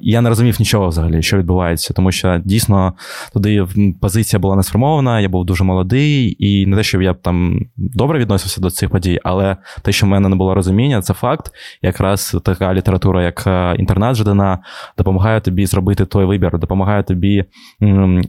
І 0.00 0.10
я 0.10 0.20
не 0.20 0.28
розумів 0.28 0.56
нічого 0.58 0.88
взагалі, 0.88 1.22
що 1.22 1.38
відбувається, 1.38 1.94
тому 1.94 2.12
що 2.12 2.40
дійсно 2.44 2.92
туди 3.32 3.66
позиція 4.00 4.40
була 4.40 4.56
не 4.56 4.62
сформована, 4.62 5.20
я 5.20 5.28
був 5.28 5.44
дуже 5.44 5.64
молодий, 5.64 6.36
і 6.38 6.66
не 6.66 6.76
те, 6.76 6.82
що 6.82 7.02
я 7.02 7.12
б 7.12 7.22
там 7.22 7.60
добре 7.76 8.18
відносився 8.18 8.60
до 8.60 8.70
цих 8.70 8.90
подій, 8.90 9.20
але 9.24 9.56
те, 9.82 9.92
що 9.92 10.06
в 10.06 10.08
мене 10.08 10.28
не 10.28 10.36
було 10.36 10.54
розуміння, 10.54 11.02
це 11.02 11.14
факт. 11.14 11.52
Якраз 11.82 12.36
така 12.44 12.74
література, 12.74 13.22
як 13.22 13.44
е, 13.46 13.76
інтернат 13.78 14.16
Жадана, 14.16 14.58
допомагає 14.98 15.40
тобі 15.40 15.66
зробити 15.66 16.04
той 16.04 16.24
вибір, 16.24 16.58
допомагає 16.58 17.02
тобі 17.02 17.44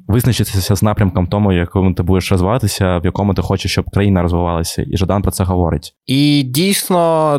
визначитися 0.07 0.75
з 0.75 0.83
напрямком 0.83 1.27
тому, 1.27 1.53
якому 1.53 1.93
ти 1.93 2.03
будеш 2.03 2.31
розвиватися, 2.31 2.97
в 2.97 3.05
якому 3.05 3.33
ти 3.33 3.41
хочеш, 3.41 3.71
щоб 3.71 3.89
країна 3.89 4.21
розвивалася. 4.21 4.86
І 4.88 4.97
Жадан 4.97 5.21
про 5.21 5.31
це 5.31 5.43
говорить. 5.43 5.93
І 6.05 6.43
дійсно 6.43 7.38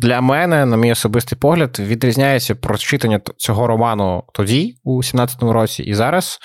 для 0.00 0.20
мене, 0.20 0.66
на 0.66 0.76
мій 0.76 0.92
особистий 0.92 1.38
погляд, 1.38 1.76
відрізняється 1.80 2.54
прочитання 2.54 3.13
читання 3.18 3.34
цього 3.36 3.66
роману 3.66 4.22
тоді, 4.34 4.74
у 4.84 5.02
17-му 5.02 5.52
році, 5.52 5.82
і 5.82 5.94
зараз, 5.94 6.38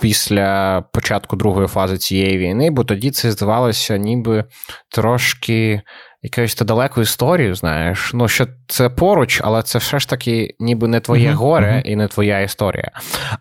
після 0.00 0.80
початку 0.92 1.36
другої 1.36 1.68
фази 1.68 1.98
цієї 1.98 2.38
війни, 2.38 2.70
бо 2.70 2.84
тоді 2.84 3.10
це 3.10 3.30
здавалося, 3.30 3.96
ніби 3.96 4.44
трошки. 4.90 5.82
Якоюсь 6.22 6.54
та 6.54 6.64
далеку 6.64 7.00
історію, 7.00 7.54
знаєш, 7.54 8.10
ну 8.14 8.28
що 8.28 8.46
це 8.68 8.88
поруч, 8.88 9.40
але 9.44 9.62
це 9.62 9.78
все 9.78 9.98
ж 9.98 10.08
таки 10.08 10.54
ніби 10.58 10.88
не 10.88 11.00
твоє 11.00 11.30
uh-huh, 11.30 11.34
горе 11.34 11.82
і 11.84 11.96
не 11.96 12.08
твоя 12.08 12.40
історія. 12.40 12.90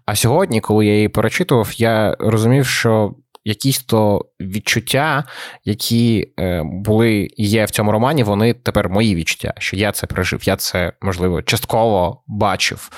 А 0.05 0.15
сьогодні, 0.15 0.61
коли 0.61 0.85
я 0.85 0.93
її 0.93 1.09
перечитував, 1.09 1.71
я 1.77 2.15
розумів, 2.19 2.65
що 2.65 3.15
якісь 3.45 3.79
то 3.79 4.25
відчуття, 4.39 5.23
які 5.63 6.31
е, 6.39 6.61
були 6.65 7.27
і 7.37 7.47
є 7.47 7.65
в 7.65 7.69
цьому 7.69 7.91
романі, 7.91 8.23
вони 8.23 8.53
тепер 8.53 8.89
мої 8.89 9.15
відчуття, 9.15 9.53
що 9.57 9.75
я 9.75 9.91
це 9.91 10.07
пережив. 10.07 10.41
Я 10.43 10.55
це 10.55 10.93
можливо 11.01 11.41
частково 11.41 12.23
бачив. 12.27 12.89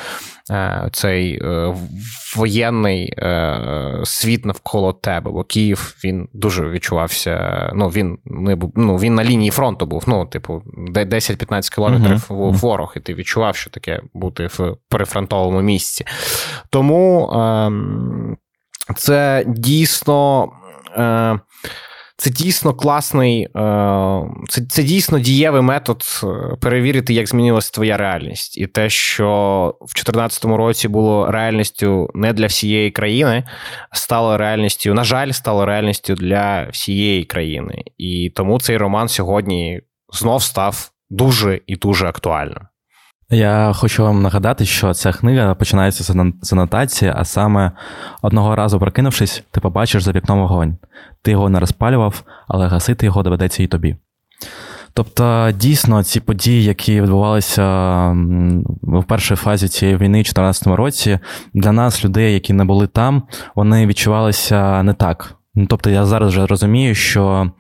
Е, 0.51 0.89
цей 0.91 1.39
е, 1.43 1.75
воєнний 2.35 3.13
світ 4.03 4.45
навколо 4.45 4.93
тебе, 4.93 5.31
бо 5.31 5.43
Київ 5.43 5.95
він 6.03 6.27
дуже 6.33 6.69
відчувався. 6.69 7.71
Ну 7.75 7.87
він 7.87 8.17
не 8.25 8.55
був, 8.55 8.73
ну 8.75 8.97
він 8.97 9.15
на 9.15 9.23
лінії 9.23 9.51
фронту 9.51 9.85
був. 9.85 10.03
Ну, 10.07 10.25
типу, 10.25 10.63
10-15 10.93 11.75
кілометрів 11.75 12.25
uh-huh. 12.29 12.51
ворог, 12.51 12.93
і 12.95 12.99
ти 12.99 13.13
відчував, 13.13 13.55
що 13.55 13.69
таке 13.69 14.01
бути 14.13 14.47
в 14.47 14.75
перефронтовому 14.89 15.61
місці. 15.61 16.05
Тому. 16.69 17.31
Ем, 17.31 18.37
це 18.95 19.43
дійсно. 19.47 20.49
Е, 20.97 21.39
це 22.19 22.29
дійсно 22.29 22.73
класний, 22.73 23.43
е, 23.43 23.49
це 24.49 24.61
це 24.69 24.83
дійсно 24.83 25.19
дієвий 25.19 25.61
метод 25.61 26.03
е, 26.23 26.55
перевірити, 26.61 27.13
як 27.13 27.27
змінилася 27.27 27.71
твоя 27.71 27.97
реальність. 27.97 28.57
І 28.57 28.67
те, 28.67 28.89
що 28.89 29.27
в 29.81 29.93
2014 29.93 30.45
році 30.45 30.87
було 30.87 31.31
реальністю 31.31 32.09
не 32.13 32.33
для 32.33 32.45
всієї 32.45 32.91
країни, 32.91 33.43
стало 33.91 34.37
реальністю, 34.37 34.93
на 34.93 35.03
жаль, 35.03 35.31
стало 35.31 35.65
реальністю 35.65 36.15
для 36.15 36.69
всієї 36.69 37.23
країни. 37.23 37.83
І 37.97 38.31
тому 38.35 38.59
цей 38.59 38.77
роман 38.77 39.07
сьогодні 39.07 39.81
знов 40.13 40.43
став 40.43 40.91
дуже 41.09 41.61
і 41.67 41.75
дуже 41.75 42.07
актуальним. 42.07 42.67
Я 43.29 43.73
хочу 43.73 44.03
вам 44.03 44.21
нагадати, 44.21 44.65
що 44.65 44.93
ця 44.93 45.11
книга 45.11 45.55
починається 45.55 46.13
з 46.41 46.53
анотації, 46.53 47.13
а 47.15 47.25
саме 47.25 47.71
одного 48.21 48.55
разу 48.55 48.79
прокинувшись, 48.79 49.43
ти 49.51 49.61
побачиш 49.61 50.03
за 50.03 50.11
вікном 50.11 50.39
вогонь. 50.39 50.77
Ти 51.21 51.31
його 51.31 51.49
не 51.49 51.59
розпалював, 51.59 52.23
але 52.47 52.67
гасити 52.67 53.05
його 53.05 53.23
доведеться 53.23 53.63
і 53.63 53.67
тобі. 53.67 53.95
Тобто, 54.93 55.51
дійсно, 55.55 56.03
ці 56.03 56.19
події, 56.19 56.63
які 56.63 57.01
відбувалися 57.01 57.63
в 58.81 59.03
першій 59.07 59.35
фазі 59.35 59.67
цієї 59.67 59.97
війни, 59.97 60.17
в 60.17 60.23
2014 60.23 60.67
році, 60.67 61.19
для 61.53 61.71
нас, 61.71 62.05
людей, 62.05 62.33
які 62.33 62.53
не 62.53 62.65
були 62.65 62.87
там, 62.87 63.23
вони 63.55 63.87
відчувалися 63.87 64.83
не 64.83 64.93
так. 64.93 65.35
Ну, 65.55 65.65
тобто, 65.69 65.89
я 65.89 66.05
зараз 66.05 66.29
вже 66.29 66.45
розумію, 66.45 66.95
що 66.95 67.51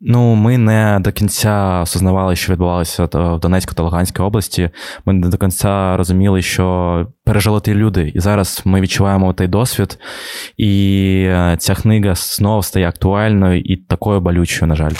Ну, 0.00 0.34
ми 0.34 0.58
не 0.58 0.98
до 1.00 1.12
кінця 1.12 1.80
осознавали, 1.82 2.36
що 2.36 2.52
відбувалося 2.52 3.08
в 3.12 3.38
Донецьку 3.38 3.74
та 3.74 3.82
Луганській 3.82 4.22
області. 4.22 4.70
Ми 5.04 5.12
не 5.12 5.28
до 5.28 5.38
кінця 5.38 5.96
розуміли, 5.96 6.42
що 6.42 7.06
пережили 7.24 7.60
ті 7.60 7.74
люди. 7.74 8.12
І 8.14 8.20
зараз 8.20 8.62
ми 8.64 8.80
відчуваємо 8.80 9.32
той 9.32 9.46
досвід, 9.46 9.98
і 10.56 11.24
е, 11.28 11.56
ця 11.58 11.74
книга 11.74 12.14
знову 12.14 12.62
стає 12.62 12.88
актуальною 12.88 13.60
і 13.60 13.76
такою 13.76 14.20
болючою, 14.20 14.68
на 14.68 14.74
жаль. 14.74 14.92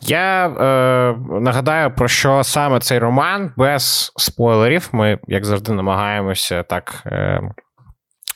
Я 0.00 0.46
е, 0.46 1.16
нагадаю, 1.40 1.94
про 1.94 2.08
що 2.08 2.44
саме 2.44 2.80
цей 2.80 2.98
роман 2.98 3.52
без 3.56 4.12
спойлерів. 4.16 4.88
Ми, 4.92 5.18
як 5.28 5.44
завжди, 5.44 5.72
намагаємося 5.72 6.62
так. 6.62 7.02
Е, 7.06 7.40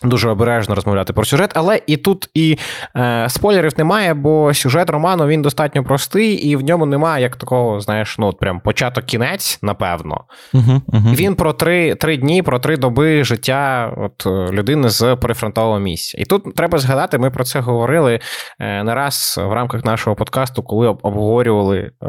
Дуже 0.03 0.29
обережно 0.31 0.75
розмовляти 0.75 1.13
про 1.13 1.25
сюжет, 1.25 1.51
але 1.55 1.81
і 1.87 1.97
тут 1.97 2.31
і 2.35 2.59
е, 2.97 3.27
спойлерів 3.29 3.73
немає, 3.79 4.15
бо 4.15 4.55
сюжет 4.55 4.91
роману 4.91 5.27
він 5.27 5.43
достатньо 5.43 5.85
простий, 5.85 6.33
і 6.33 6.57
в 6.57 6.63
ньому 6.63 6.87
немає 6.87 7.23
як 7.23 7.37
такого, 7.37 7.81
знаєш, 7.81 8.19
ну 8.19 8.27
от 8.27 8.39
прям 8.39 8.61
початок-кінець, 8.61 9.59
напевно. 9.63 10.25
Uh-huh, 10.55 10.81
uh-huh. 10.81 11.15
Він 11.15 11.35
про 11.35 11.53
три 11.53 11.95
три 11.95 12.17
дні, 12.17 12.43
про 12.43 12.59
три 12.59 12.77
доби 12.77 13.25
життя 13.25 13.93
от, 13.97 14.27
людини 14.53 14.89
з 14.89 15.17
перифронтового 15.17 15.79
місця. 15.79 16.19
І 16.19 16.25
тут 16.25 16.55
треба 16.55 16.79
згадати, 16.79 17.19
ми 17.19 17.31
про 17.31 17.45
це 17.45 17.61
говорили 17.61 18.21
е, 18.59 18.85
не 18.85 18.95
раз 18.95 19.41
в 19.49 19.53
рамках 19.53 19.85
нашого 19.85 20.17
подкасту, 20.17 20.63
коли 20.63 20.89
обговорювали 20.89 21.91
е, 22.03 22.09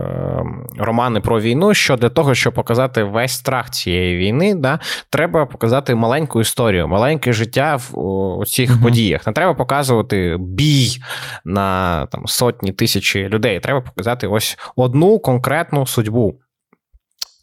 романи 0.78 1.20
про 1.20 1.42
війну. 1.42 1.74
Що 1.74 1.96
для 1.96 2.10
того, 2.10 2.36
щоб 2.36 2.54
показати 2.54 3.04
весь 3.04 3.34
страх 3.34 3.70
цієї 3.70 4.18
війни, 4.18 4.56
да, 4.56 4.80
треба 5.10 5.46
показати 5.46 5.96
маленьку 5.96 6.42
історію, 6.42 6.88
маленьке 6.88 7.34
життя 7.34 7.79
в 7.94 8.46
цих 8.46 8.72
uh 8.72 8.84
подіях. 8.84 9.28
Не 9.28 9.34
треба 9.34 9.54
показувати 9.54 10.38
бій 10.40 10.98
на 11.46 12.06
там 12.06 12.28
сотні 12.28 12.72
тисячі 12.72 13.30
людей. 13.30 13.60
Треба 13.60 13.82
показати 13.82 14.28
ось 14.28 14.58
одну 14.76 15.20
конкретну 15.20 15.86
судьбу. 15.86 16.40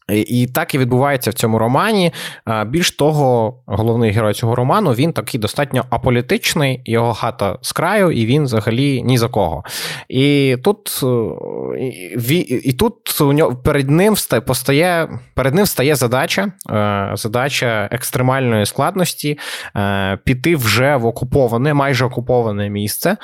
І 0.09 0.47
так 0.47 0.75
і 0.75 0.79
відбувається 0.79 1.31
в 1.31 1.35
цьому 1.35 1.59
романі. 1.59 2.13
Більш 2.67 2.91
того, 2.91 3.55
головний 3.67 4.11
герой 4.11 4.35
цього 4.35 4.55
роману 4.55 4.93
він 4.93 5.13
такий 5.13 5.41
достатньо 5.41 5.85
аполітичний, 5.91 6.83
його 6.85 7.15
хата 7.15 7.59
з 7.61 7.73
краю, 7.73 8.11
і 8.11 8.27
він 8.27 8.45
взагалі 8.45 9.03
ні 9.03 9.19
за 9.19 9.29
кого. 9.29 9.65
І 10.09 10.57
тут 10.65 11.03
і, 12.31 12.39
і 12.39 12.73
тут 12.73 13.21
у 13.21 13.33
нього 13.33 13.57
перед 13.57 13.91
ним 13.91 14.15
постає, 14.47 15.09
перед 15.35 15.55
ним 15.55 15.67
стає 15.67 15.95
задача, 15.95 16.53
е, 16.71 17.11
задача 17.15 17.89
екстремальної 17.93 18.67
складності 18.67 19.39
е, 19.77 20.19
піти 20.25 20.57
вже 20.57 20.97
в 20.97 21.07
окуповане, 21.07 21.75
майже 21.75 22.05
окуповане 22.05 22.71
місце, 22.71 23.17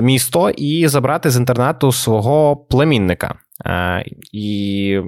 місто 0.00 0.50
і 0.50 0.88
забрати 0.88 1.30
з 1.30 1.36
інтернату 1.36 1.92
свого 1.92 2.56
племінника. 2.56 3.34
Е, 3.66 4.04
і 4.32 5.00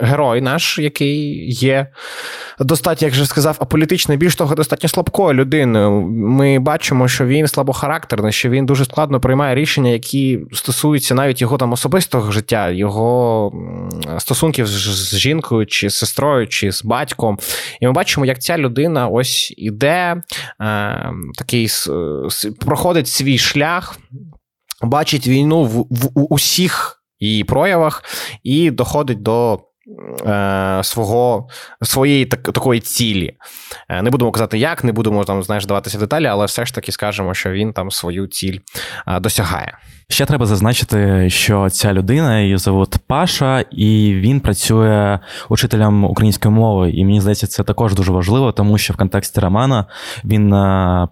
герой 0.00 0.40
наш, 0.40 0.78
який 0.78 1.50
є 1.52 1.86
достатньо, 2.58 3.06
як 3.06 3.14
же 3.14 3.26
сказав, 3.26 3.56
аполітичний, 3.60 4.18
більш 4.18 4.34
того, 4.34 4.54
достатньо 4.54 4.88
слабкою 4.88 5.34
людиною. 5.34 5.90
Ми 6.10 6.58
бачимо, 6.58 7.08
що 7.08 7.26
він 7.26 7.48
слабохарактерний, 7.48 8.32
що 8.32 8.50
він 8.50 8.66
дуже 8.66 8.84
складно 8.84 9.20
приймає 9.20 9.54
рішення, 9.54 9.90
які 9.90 10.40
стосуються 10.52 11.14
навіть 11.14 11.40
його 11.40 11.58
там 11.58 11.72
особистого 11.72 12.32
життя, 12.32 12.70
його 12.70 13.52
стосунків 14.18 14.66
з 14.66 15.16
жінкою, 15.18 15.66
чи 15.66 15.90
з 15.90 15.94
сестрою, 15.94 16.46
чи 16.46 16.72
з 16.72 16.84
батьком. 16.84 17.38
І 17.80 17.86
ми 17.86 17.92
бачимо, 17.92 18.26
як 18.26 18.42
ця 18.42 18.58
людина 18.58 19.08
ось 19.08 19.54
іде, 19.56 20.22
е, 20.60 21.12
такий 21.34 21.68
проходить 22.60 23.08
свій 23.08 23.38
шлях, 23.38 23.98
бачить 24.82 25.26
війну 25.26 25.64
в, 25.64 25.86
в, 25.90 26.10
в 26.14 26.32
усіх 26.32 27.02
її 27.20 27.44
проявах 27.44 28.04
і 28.42 28.70
доходить 28.70 29.22
до 29.22 29.60
свого, 30.82 31.48
своєї 31.82 32.26
так, 32.26 32.42
такої 32.42 32.80
цілі. 32.80 33.36
Е, 33.88 34.02
не 34.02 34.10
будемо 34.10 34.32
казати, 34.32 34.58
як, 34.58 34.84
не 34.84 34.92
будемо 34.92 35.24
там, 35.24 35.42
знаєш, 35.42 35.66
даватися 35.66 35.98
в 35.98 36.00
деталі, 36.00 36.26
але 36.26 36.46
все 36.46 36.66
ж 36.66 36.74
таки 36.74 36.92
скажемо, 36.92 37.34
що 37.34 37.50
він 37.50 37.72
там 37.72 37.90
свою 37.90 38.26
ціль 38.26 38.58
е, 39.08 39.20
досягає. 39.20 39.78
Ще 40.08 40.26
треба 40.26 40.46
зазначити, 40.46 41.30
що 41.30 41.70
ця 41.70 41.92
людина 41.92 42.40
її 42.40 42.56
зовут 42.56 42.96
Паша, 43.06 43.60
і 43.70 44.14
він 44.14 44.40
працює 44.40 45.18
учителем 45.48 46.04
української 46.04 46.54
мови. 46.54 46.90
І 46.90 47.04
мені 47.04 47.20
здається, 47.20 47.46
це 47.46 47.62
також 47.62 47.94
дуже 47.94 48.12
важливо, 48.12 48.52
тому 48.52 48.78
що 48.78 48.94
в 48.94 48.96
контексті 48.96 49.40
романа 49.40 49.84
він 50.24 50.50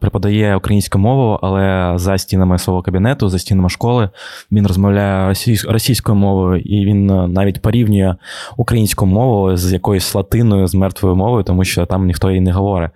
преподає 0.01 0.57
українську 0.57 0.99
мову, 0.99 1.39
але 1.43 1.93
за 1.99 2.19
стінами 2.19 2.59
свого 2.59 2.83
кабінету, 2.83 3.29
за 3.29 3.39
стінами 3.39 3.69
школи, 3.69 4.09
він 4.53 4.67
розмовляє 4.67 5.35
російською 5.69 6.17
мовою, 6.17 6.61
і 6.61 6.85
він 6.85 7.07
навіть 7.33 7.63
порівнює 7.63 8.15
українську 8.57 9.07
мову 9.07 9.57
з 9.57 9.73
якоюсь 9.73 10.15
латиною, 10.15 10.67
з 10.67 10.75
мертвою 10.75 11.17
мовою, 11.17 11.45
тому 11.45 11.65
що 11.65 11.87
там 11.87 12.07
ніхто 12.07 12.31
її 12.31 12.41
не 12.41 12.53
говорить. 12.53 12.91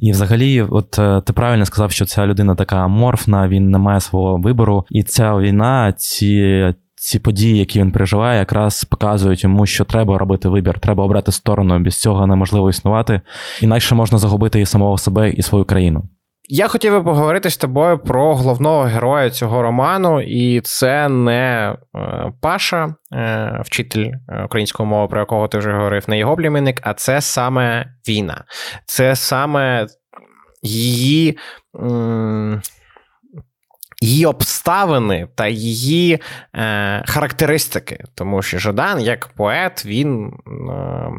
І 0.00 0.12
взагалі, 0.12 0.62
от 0.62 0.98
е, 0.98 1.20
ти 1.20 1.32
правильно 1.32 1.66
сказав, 1.66 1.90
що 1.90 2.04
ця 2.04 2.26
людина 2.26 2.54
така 2.54 2.76
аморфна, 2.76 3.48
він 3.48 3.70
не 3.70 3.78
має 3.78 4.00
свого 4.00 4.36
вибору, 4.36 4.84
і 4.90 5.02
ця 5.02 5.41
війна, 5.42 5.92
ці. 5.92 6.74
Ці 6.94 7.18
події, 7.18 7.58
які 7.58 7.80
він 7.80 7.92
переживає, 7.92 8.38
якраз 8.38 8.84
показують 8.84 9.44
йому, 9.44 9.66
що 9.66 9.84
треба 9.84 10.18
робити 10.18 10.48
вибір, 10.48 10.78
треба 10.78 11.04
обрати 11.04 11.32
сторону. 11.32 11.78
Без 11.78 12.00
цього 12.00 12.26
неможливо 12.26 12.70
існувати, 12.70 13.20
інакше 13.60 13.94
можна 13.94 14.18
загубити 14.18 14.60
і 14.60 14.66
самого 14.66 14.98
себе, 14.98 15.30
і 15.30 15.42
свою 15.42 15.64
країну. 15.64 16.08
Я 16.54 16.68
хотів 16.68 16.92
би 16.92 17.02
поговорити 17.02 17.50
з 17.50 17.56
тобою 17.56 17.98
про 17.98 18.34
головного 18.34 18.82
героя 18.82 19.30
цього 19.30 19.62
роману, 19.62 20.20
і 20.20 20.60
це 20.60 21.08
не 21.08 21.76
е, 21.96 22.32
Паша, 22.40 22.94
е, 23.12 23.60
вчитель 23.64 24.10
е, 24.28 24.44
української 24.44 24.88
мови, 24.88 25.08
про 25.08 25.20
якого 25.20 25.48
ти 25.48 25.58
вже 25.58 25.72
говорив, 25.72 26.04
не 26.08 26.18
його 26.18 26.36
племінник, 26.36 26.80
а 26.82 26.94
це 26.94 27.20
саме 27.20 27.86
війна. 28.08 28.44
Це 28.86 29.16
саме 29.16 29.86
її. 30.62 31.38
Її 34.02 34.26
обставини 34.26 35.28
та 35.34 35.46
її 35.46 36.20
е, 36.54 37.02
характеристики, 37.06 38.04
тому 38.14 38.42
що 38.42 38.58
Жадан, 38.58 39.00
як 39.00 39.28
поет, 39.28 39.86
він 39.86 40.32
е, 40.46 41.10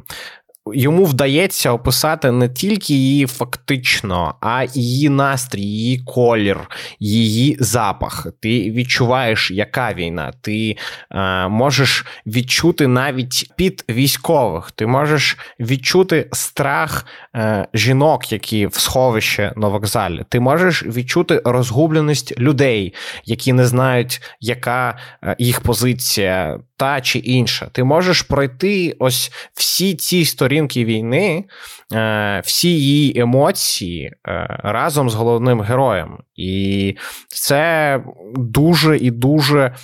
Йому 0.66 1.06
вдається 1.06 1.72
описати 1.72 2.32
не 2.32 2.50
тільки 2.50 2.94
її 2.94 3.26
фактично, 3.26 4.36
а 4.42 4.66
її 4.74 5.10
настрій, 5.10 5.62
її 5.62 6.00
колір, 6.00 6.60
її 7.00 7.58
запах. 7.60 8.28
Ти 8.40 8.72
відчуваєш, 8.72 9.52
яка 9.52 9.94
війна. 9.94 10.34
Ти 10.42 10.78
е, 11.12 11.48
можеш 11.48 12.06
відчути 12.26 12.88
навіть 12.88 13.52
під 13.56 13.86
військових. 13.90 14.72
Ти 14.72 14.88
можеш 14.88 15.38
відчути 15.60 16.30
страх 16.32 17.06
е, 17.36 17.68
жінок, 17.74 18.32
які 18.32 18.68
в 18.68 18.74
сховище 18.74 19.54
на 19.56 19.68
вокзалі. 19.68 20.22
Ти 20.30 20.40
можеш 20.40 20.84
відчути 20.84 21.42
розгубленість 21.46 22.40
людей, 22.40 22.94
які 23.26 23.54
не 23.54 23.66
знають, 23.66 24.22
яка 24.40 24.98
е, 25.24 25.36
їх 25.40 25.62
позиція 25.62 26.60
та 26.78 27.02
чи 27.02 27.20
інша. 27.20 27.66
Ти 27.66 27.84
можеш 27.84 28.22
пройти 28.22 28.96
ось 29.00 29.32
всі 29.54 29.96
ці 29.96 30.26
сторінки 30.26 30.86
війни, 30.86 31.46
е, 31.94 32.42
всі 32.46 32.70
її 32.70 33.20
емоції 33.20 34.06
е, 34.06 34.60
разом 34.64 35.10
з 35.10 35.14
головним 35.14 35.62
героєм. 35.62 36.18
І 36.36 36.98
це 37.28 38.00
дуже 38.36 38.98
і 38.98 39.12
дуже. 39.12 39.76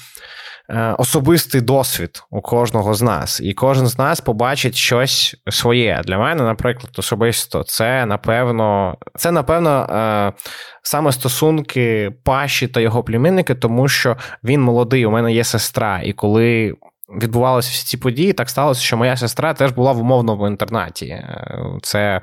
Е, 0.71 0.95
особистий 0.97 1.61
досвід 1.61 2.23
у 2.29 2.41
кожного 2.41 2.93
з 2.93 3.01
нас, 3.01 3.41
і 3.43 3.53
кожен 3.53 3.87
з 3.87 3.97
нас 3.97 4.21
побачить 4.21 4.75
щось 4.75 5.35
своє. 5.49 6.01
Для 6.05 6.17
мене, 6.17 6.43
наприклад, 6.43 6.91
особисто, 6.97 7.63
це 7.63 8.05
напевно, 8.05 8.97
це 9.17 9.31
напевно 9.31 10.33
саме 10.83 11.11
стосунки 11.11 12.11
Паші 12.23 12.67
та 12.67 12.79
його 12.79 13.03
племінники, 13.03 13.55
тому 13.55 13.87
що 13.87 14.17
він 14.43 14.61
молодий. 14.61 15.05
У 15.05 15.11
мене 15.11 15.33
є 15.33 15.43
сестра, 15.43 16.01
і 16.03 16.13
коли 16.13 16.73
відбувалися 17.21 17.69
всі 17.71 17.85
ці 17.85 17.97
події, 17.97 18.33
так 18.33 18.49
сталося, 18.49 18.81
що 18.81 18.97
моя 18.97 19.17
сестра 19.17 19.53
теж 19.53 19.71
була 19.71 19.91
в 19.91 19.99
умовному 19.99 20.47
інтернаті. 20.47 21.05
Е, 21.05 21.59
це 21.81 22.21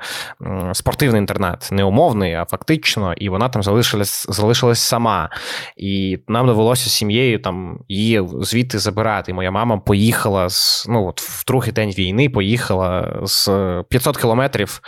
спортивний 0.73 1.19
інтернат, 1.19 1.69
не 1.71 1.83
умовний, 1.83 2.33
а 2.33 2.45
фактично, 2.45 3.13
і 3.13 3.29
вона 3.29 3.49
там 3.49 3.63
залишилась 3.63 4.25
залишилась 4.29 4.79
сама. 4.79 5.29
І 5.77 6.19
нам 6.27 6.47
довелося 6.47 6.89
з 6.89 6.93
сім'єю 6.93 7.39
там 7.39 7.79
її 7.87 8.23
звідти 8.41 8.79
забирати. 8.79 9.33
моя 9.33 9.51
мама 9.51 9.77
поїхала 9.77 10.49
з 10.49 10.85
ну 10.89 11.07
от 11.07 11.21
в 11.21 11.45
другий 11.47 11.71
день 11.71 11.89
війни, 11.89 12.29
поїхала 12.29 13.19
з 13.23 13.49
500 13.89 14.17
кілометрів 14.17 14.81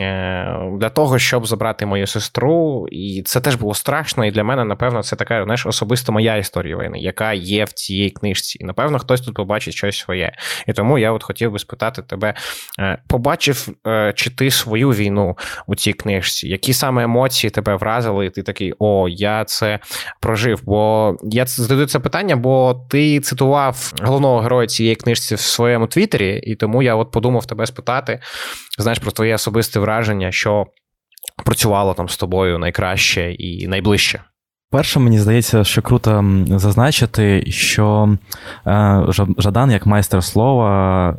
е, 0.00 0.58
для 0.80 0.88
того, 0.88 1.18
щоб 1.18 1.46
забрати 1.46 1.86
мою 1.86 2.06
сестру. 2.06 2.88
І 2.90 3.22
це 3.26 3.40
теж 3.40 3.54
було 3.54 3.74
страшно. 3.74 4.24
І 4.24 4.30
для 4.30 4.44
мене, 4.44 4.64
напевно, 4.64 5.02
це 5.02 5.16
така 5.16 5.44
знаєш, 5.44 5.66
особисто 5.66 6.12
моя 6.12 6.36
історія 6.36 6.76
війни, 6.76 6.98
яка 6.98 7.32
є 7.32 7.64
в 7.64 7.72
цій 7.72 8.10
книжці. 8.10 8.58
І 8.60 8.64
напевно, 8.64 8.98
хтось 8.98 9.20
тут 9.20 9.37
побачить 9.38 9.74
щось 9.74 9.98
своє. 9.98 10.32
І 10.66 10.72
тому 10.72 10.98
я 10.98 11.12
от 11.12 11.22
хотів 11.22 11.52
би 11.52 11.58
спитати 11.58 12.02
тебе: 12.02 12.34
е, 12.80 13.02
побачив 13.08 13.68
е, 13.86 14.12
чи 14.16 14.30
ти 14.30 14.50
свою 14.50 14.90
війну 14.90 15.36
у 15.66 15.74
цій 15.74 15.92
книжці? 15.92 16.48
Які 16.48 16.72
саме 16.72 17.02
емоції 17.02 17.50
тебе 17.50 17.76
вразили? 17.76 18.26
І 18.26 18.30
ти 18.30 18.42
такий, 18.42 18.74
о, 18.78 19.08
я 19.08 19.44
це 19.44 19.78
прожив. 20.20 20.60
Бо 20.64 21.16
я 21.22 21.46
задаю 21.46 21.86
це 21.86 21.98
питання, 21.98 22.36
бо 22.36 22.86
ти 22.90 23.20
цитував 23.20 23.92
головного 24.02 24.40
героя 24.40 24.66
цієї 24.66 24.96
книжці 24.96 25.34
в 25.34 25.40
своєму 25.40 25.86
твіттері, 25.86 26.40
і 26.42 26.56
тому 26.56 26.82
я 26.82 26.94
от 26.94 27.10
подумав 27.10 27.46
тебе 27.46 27.66
спитати, 27.66 28.20
знаєш, 28.78 28.98
про 28.98 29.10
твоє 29.10 29.34
особисте 29.34 29.80
враження, 29.80 30.32
що 30.32 30.66
працювало 31.44 31.94
там 31.94 32.08
з 32.08 32.16
тобою 32.16 32.58
найкраще 32.58 33.32
і 33.32 33.68
найближче. 33.68 34.20
Перше, 34.70 35.00
мені 35.00 35.18
здається, 35.18 35.64
що 35.64 35.82
круто 35.82 36.24
зазначити, 36.46 37.44
що 37.50 38.16
е, 38.66 39.04
Жадан, 39.38 39.70
як 39.70 39.86
майстер 39.86 40.24
слова, 40.24 41.16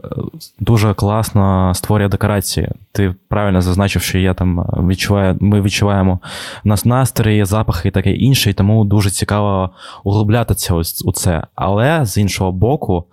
дуже 0.59 0.93
класно 0.93 1.73
створює 1.75 2.07
декорації. 2.07 2.69
Ти 2.91 3.15
правильно 3.29 3.61
зазначив, 3.61 4.01
що 4.01 4.17
я 4.17 4.33
там 4.33 4.59
відчуваю, 4.89 5.37
ми 5.39 5.61
відчуваємо 5.61 6.19
нас 6.63 6.85
настрої, 6.85 7.45
запахи 7.45 7.87
і 7.87 7.91
таке 7.91 8.11
інше, 8.11 8.49
і 8.49 8.53
тому 8.53 8.85
дуже 8.85 9.09
цікаво 9.09 9.69
углублятися 10.03 10.73
у 11.05 11.11
це. 11.11 11.43
Але 11.55 12.05
з 12.05 12.17
іншого 12.17 12.51
боку 12.51 13.05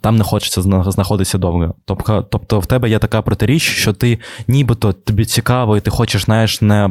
там 0.00 0.16
не 0.16 0.24
хочеться 0.24 0.62
знаходитися 0.62 1.38
довго. 1.38 1.74
Тобто, 1.84 2.22
тобто 2.22 2.60
в 2.60 2.66
тебе 2.66 2.90
є 2.90 2.98
така 2.98 3.22
протиріч, 3.22 3.62
що 3.62 3.92
ти 3.92 4.18
нібито 4.48 4.92
тобі 4.92 5.24
цікаво, 5.24 5.76
і 5.76 5.80
ти 5.80 5.90
хочеш, 5.90 6.24
знаєш, 6.24 6.62
не 6.62 6.90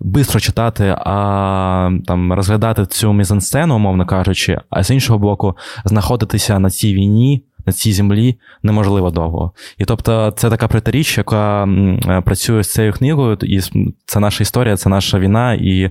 швидко 0.00 0.40
читати, 0.40 0.96
а 0.98 1.90
там 2.06 2.32
розглядати 2.32 2.86
цю 2.86 3.12
мізансцену, 3.12 3.76
умовно 3.76 4.06
кажучи, 4.06 4.60
а 4.70 4.82
з 4.82 4.90
іншого 4.90 5.18
боку, 5.18 5.56
знаходитися 5.84 6.58
на 6.58 6.70
цій 6.70 6.94
війні 6.94 7.44
на 7.66 7.72
цій 7.72 7.92
землі 7.92 8.38
неможливо 8.62 9.10
довго. 9.10 9.52
І 9.78 9.84
тобто, 9.84 10.32
це 10.36 10.50
така 10.50 10.68
протиріч, 10.68 11.18
яка 11.18 11.64
е, 11.64 12.22
працює 12.24 12.62
з 12.62 12.72
цією 12.72 12.92
книгою, 12.92 13.38
і 13.42 13.60
це 14.06 14.20
наша 14.20 14.42
історія, 14.42 14.76
це 14.76 14.88
наша 14.88 15.18
війна. 15.18 15.54
І 15.54 15.90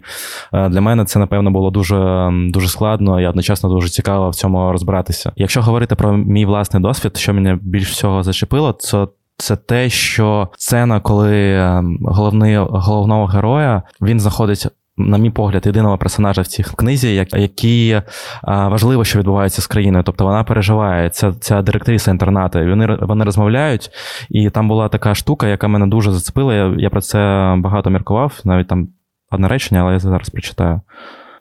е, 0.53 0.69
для 0.69 0.81
мене 0.81 1.05
це, 1.05 1.19
напевно, 1.19 1.51
було 1.51 1.71
дуже 1.71 2.29
дуже 2.33 2.67
складно 2.67 3.21
і 3.21 3.27
одночасно 3.27 3.69
дуже 3.69 3.89
цікаво 3.89 4.29
в 4.29 4.35
цьому 4.35 4.71
розбиратися. 4.71 5.31
Якщо 5.35 5.61
говорити 5.61 5.95
про 5.95 6.17
мій 6.17 6.45
власний 6.45 6.83
досвід, 6.83 7.17
що 7.17 7.33
мене 7.33 7.59
більш 7.61 7.89
всього 7.91 8.23
зачепило, 8.23 8.73
це. 8.73 9.07
Це 9.39 9.55
те, 9.55 9.89
що 9.89 10.47
сцена, 10.57 10.99
коли 10.99 11.55
ем, 11.55 11.99
головний 12.01 12.57
головного 12.57 13.25
героя 13.25 13.83
він 14.01 14.19
знаходить 14.19 14.67
на 14.97 15.17
мій 15.17 15.29
погляд, 15.29 15.65
єдиного 15.65 15.97
персонажа 15.97 16.41
в 16.41 16.47
цій 16.47 16.63
книзі, 16.63 17.25
який 17.33 18.01
важливо, 18.47 19.03
що 19.03 19.19
відбувається 19.19 19.61
з 19.61 19.67
країною. 19.67 20.03
Тобто 20.03 20.25
вона 20.25 20.43
переживає 20.43 21.09
ця 21.09 21.33
ця 21.33 21.61
директриса 21.61 22.11
інтернату. 22.11 22.59
Вони 22.59 22.97
вони 23.01 23.25
розмовляють, 23.25 23.89
і 24.29 24.49
там 24.49 24.67
була 24.67 24.89
така 24.89 25.15
штука, 25.15 25.47
яка 25.47 25.67
мене 25.67 25.87
дуже 25.87 26.11
зацепила. 26.11 26.53
Я, 26.53 26.75
я 26.77 26.89
про 26.89 27.01
це 27.01 27.17
багато 27.57 27.89
міркував, 27.89 28.39
навіть 28.45 28.67
там 28.67 28.87
одне 29.31 29.47
речення, 29.47 29.81
але 29.81 29.93
я 29.93 29.99
зараз 29.99 30.29
прочитаю. 30.29 30.81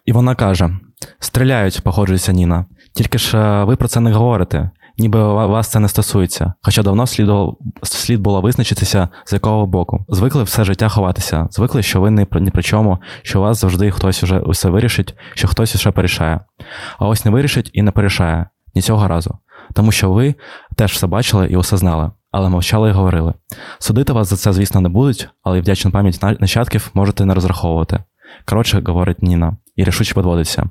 І 0.05 0.13
вона 0.13 0.35
каже: 0.35 0.71
стріляють, 1.19 1.81
погоджується 1.85 2.33
Ніна. 2.33 2.65
Тільки 2.95 3.19
ж 3.19 3.39
ви 3.65 3.77
про 3.77 3.89
це 3.89 4.01
не 4.01 4.13
говорите 4.13 4.71
ніби 4.99 5.23
вас 5.47 5.69
це 5.69 5.81
не 5.81 5.89
стосується. 5.89 6.53
Хоча 6.63 6.83
давно 6.83 7.07
слід, 7.07 7.31
слід 7.83 8.21
було 8.21 8.41
визначитися, 8.41 9.09
з 9.25 9.33
якого 9.33 9.67
боку. 9.67 10.05
Звикли 10.09 10.43
все 10.43 10.65
життя 10.65 10.89
ховатися, 10.89 11.49
звикли, 11.51 11.83
що 11.83 12.01
ви 12.01 12.11
не 12.11 12.27
ні 12.33 12.51
при 12.51 12.63
чому, 12.63 12.99
що 13.23 13.41
вас 13.41 13.61
завжди 13.61 13.91
хтось 13.91 14.23
уже 14.23 14.39
усе 14.39 14.69
вирішить, 14.69 15.15
що 15.35 15.49
хтось 15.49 15.75
усе 15.75 15.91
порішає. 15.91 16.41
А 16.99 17.09
ось 17.09 17.25
не 17.25 17.31
вирішить 17.31 17.71
і 17.73 17.83
не 17.83 17.91
порішає 17.91 18.47
ні 18.75 18.83
цього 18.83 19.09
разу. 19.09 19.39
Тому 19.75 19.93
що 19.93 20.13
ви 20.13 20.35
теж 20.77 20.93
все 20.93 21.07
бачили 21.07 21.47
і 21.47 21.57
усе 21.57 21.77
знали, 21.77 22.11
але 22.33 22.49
мовчали 22.49 22.91
і 22.91 22.93
говорили. 22.93 23.35
Судити 23.79 24.13
вас 24.13 24.29
за 24.29 24.37
це, 24.37 24.53
звісно, 24.53 24.81
не 24.81 24.89
будуть, 24.89 25.29
але 25.43 25.61
вдячну 25.61 25.91
пам'ять 25.91 26.41
нащадків 26.41 26.91
можете 26.95 27.25
не 27.25 27.35
розраховувати. 27.35 28.05
Коротше, 28.45 28.83
говорить 28.87 29.23
Ніна, 29.23 29.57
і 29.77 29.85
рішуче 29.85 30.15
підводиться. 30.15 30.71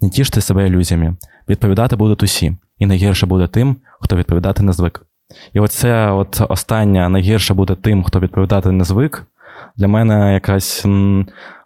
Не 0.00 0.10
тіште 0.10 0.40
себе 0.40 0.66
ілюзіями. 0.66 1.16
Відповідати 1.48 1.96
будуть 1.96 2.22
усі, 2.22 2.56
і 2.78 2.86
найгірше 2.86 3.26
буде 3.26 3.46
тим, 3.46 3.76
хто 4.00 4.16
відповідати 4.16 4.62
не 4.62 4.72
звик. 4.72 5.06
І 5.52 5.60
оце 5.60 6.10
от 6.10 6.42
останнє 6.48 7.08
найгірше 7.08 7.54
буде 7.54 7.74
тим, 7.74 8.04
хто 8.04 8.20
відповідати 8.20 8.70
не 8.70 8.84
звик. 8.84 9.26
Для 9.76 9.88
мене 9.88 10.34
якась 10.34 10.84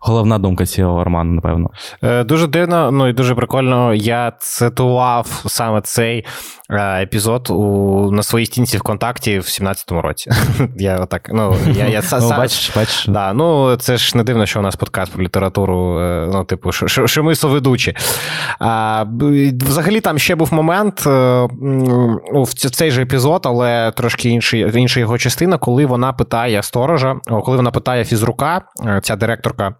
головна 0.00 0.38
думка 0.38 0.66
цього 0.66 1.04
роману, 1.04 1.32
напевно. 1.32 1.70
Е, 2.02 2.24
дуже 2.24 2.46
дивно, 2.46 2.90
ну 2.90 3.08
і 3.08 3.12
дуже 3.12 3.34
прикольно. 3.34 3.94
Я 3.94 4.32
цитував 4.38 5.42
саме 5.46 5.80
цей 5.80 6.26
е, 6.70 7.02
епізод 7.02 7.50
у, 7.50 8.10
на 8.12 8.22
своїй 8.22 8.46
стінці 8.46 8.78
ВКонтакті 8.78 9.38
в 9.38 9.42
17-му 9.42 10.02
році. 10.02 10.30
Я 10.76 10.96
отак, 10.96 11.30
ну, 11.32 11.56
я, 11.66 11.86
я 11.86 12.02
ну, 12.20 12.28
бачиш, 12.28 12.76
бачиш. 12.76 13.06
Да, 13.08 13.32
ну, 13.32 13.76
це 13.76 13.96
ж 13.96 14.16
не 14.16 14.24
дивно, 14.24 14.46
що 14.46 14.60
у 14.60 14.62
нас 14.62 14.76
подкаст 14.76 15.12
про 15.12 15.24
літературу, 15.24 16.00
е, 16.00 16.28
ну, 16.32 16.44
типу, 16.44 16.72
що, 16.72 17.06
що, 17.06 17.24
ми 17.24 17.34
соведучі. 17.34 17.96
А, 18.58 19.04
Взагалі, 19.60 20.00
там 20.00 20.18
ще 20.18 20.34
був 20.34 20.54
момент 20.54 21.02
ну, 21.06 22.42
в 22.42 22.54
цей 22.54 22.90
же 22.90 23.02
епізод, 23.02 23.42
але 23.44 23.92
трошки 23.96 24.28
інший, 24.28 24.80
інша 24.80 25.00
його 25.00 25.18
частина, 25.18 25.58
коли 25.58 25.86
вона 25.86 26.12
питає 26.12 26.62
сторожа, 26.62 27.16
коли 27.44 27.56
вона 27.56 27.70
питає 27.70 28.04
фізрука, 28.04 28.62
ця 29.02 29.16
директорка 29.16 29.74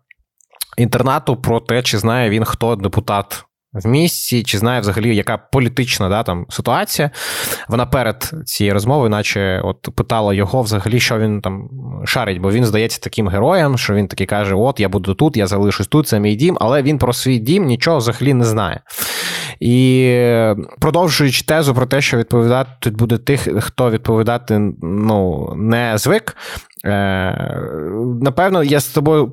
інтернату 0.79 1.37
про 1.37 1.61
те, 1.61 1.83
чи 1.83 1.99
знає 1.99 2.31
він, 2.31 2.45
хто 2.45 2.77
депутат. 2.77 3.45
В 3.73 3.88
місті, 3.88 4.43
чи 4.43 4.59
знає 4.59 4.81
взагалі, 4.81 5.17
яка 5.17 5.38
політична 5.38 6.09
да, 6.09 6.23
там 6.23 6.47
ситуація. 6.49 7.11
Вона 7.69 7.87
перед 7.87 8.33
цією 8.45 8.75
розмовою, 8.75 9.11
наче 9.11 9.61
от 9.64 9.88
питала 9.97 10.35
його 10.35 10.62
взагалі, 10.62 11.01
що 11.01 11.19
він 11.19 11.41
там 11.41 11.69
шарить, 12.05 12.38
бо 12.38 12.51
він 12.51 12.64
здається 12.64 13.01
таким 13.01 13.29
героєм, 13.29 13.79
що 13.79 13.95
він 13.95 14.09
такий 14.09 14.27
каже: 14.27 14.55
От, 14.55 14.81
я 14.81 14.88
буду 14.88 15.14
тут, 15.14 15.37
я 15.37 15.47
залишусь 15.47 15.87
тут, 15.87 16.09
це 16.09 16.21
мій 16.21 16.35
дім, 16.35 16.59
але 16.61 16.83
він 16.83 16.99
про 16.99 17.12
свій 17.12 17.38
дім 17.38 17.64
нічого 17.64 17.99
взагалі 17.99 18.35
не 18.35 18.45
знає. 18.45 18.81
І 19.61 20.14
продовжуючи 20.81 21.45
тезу 21.45 21.75
про 21.75 21.87
те, 21.87 22.01
що 22.01 22.17
відповідати 22.17 22.71
тут 22.81 22.97
буде 22.97 23.19
тих, 23.19 23.49
хто 23.61 23.91
відповідати 23.91 24.59
ну, 24.83 25.53
не 25.57 25.99
звик, 25.99 26.37
напевно, 26.85 28.64
я 28.64 28.81
з 28.81 28.88
тобою 28.88 29.33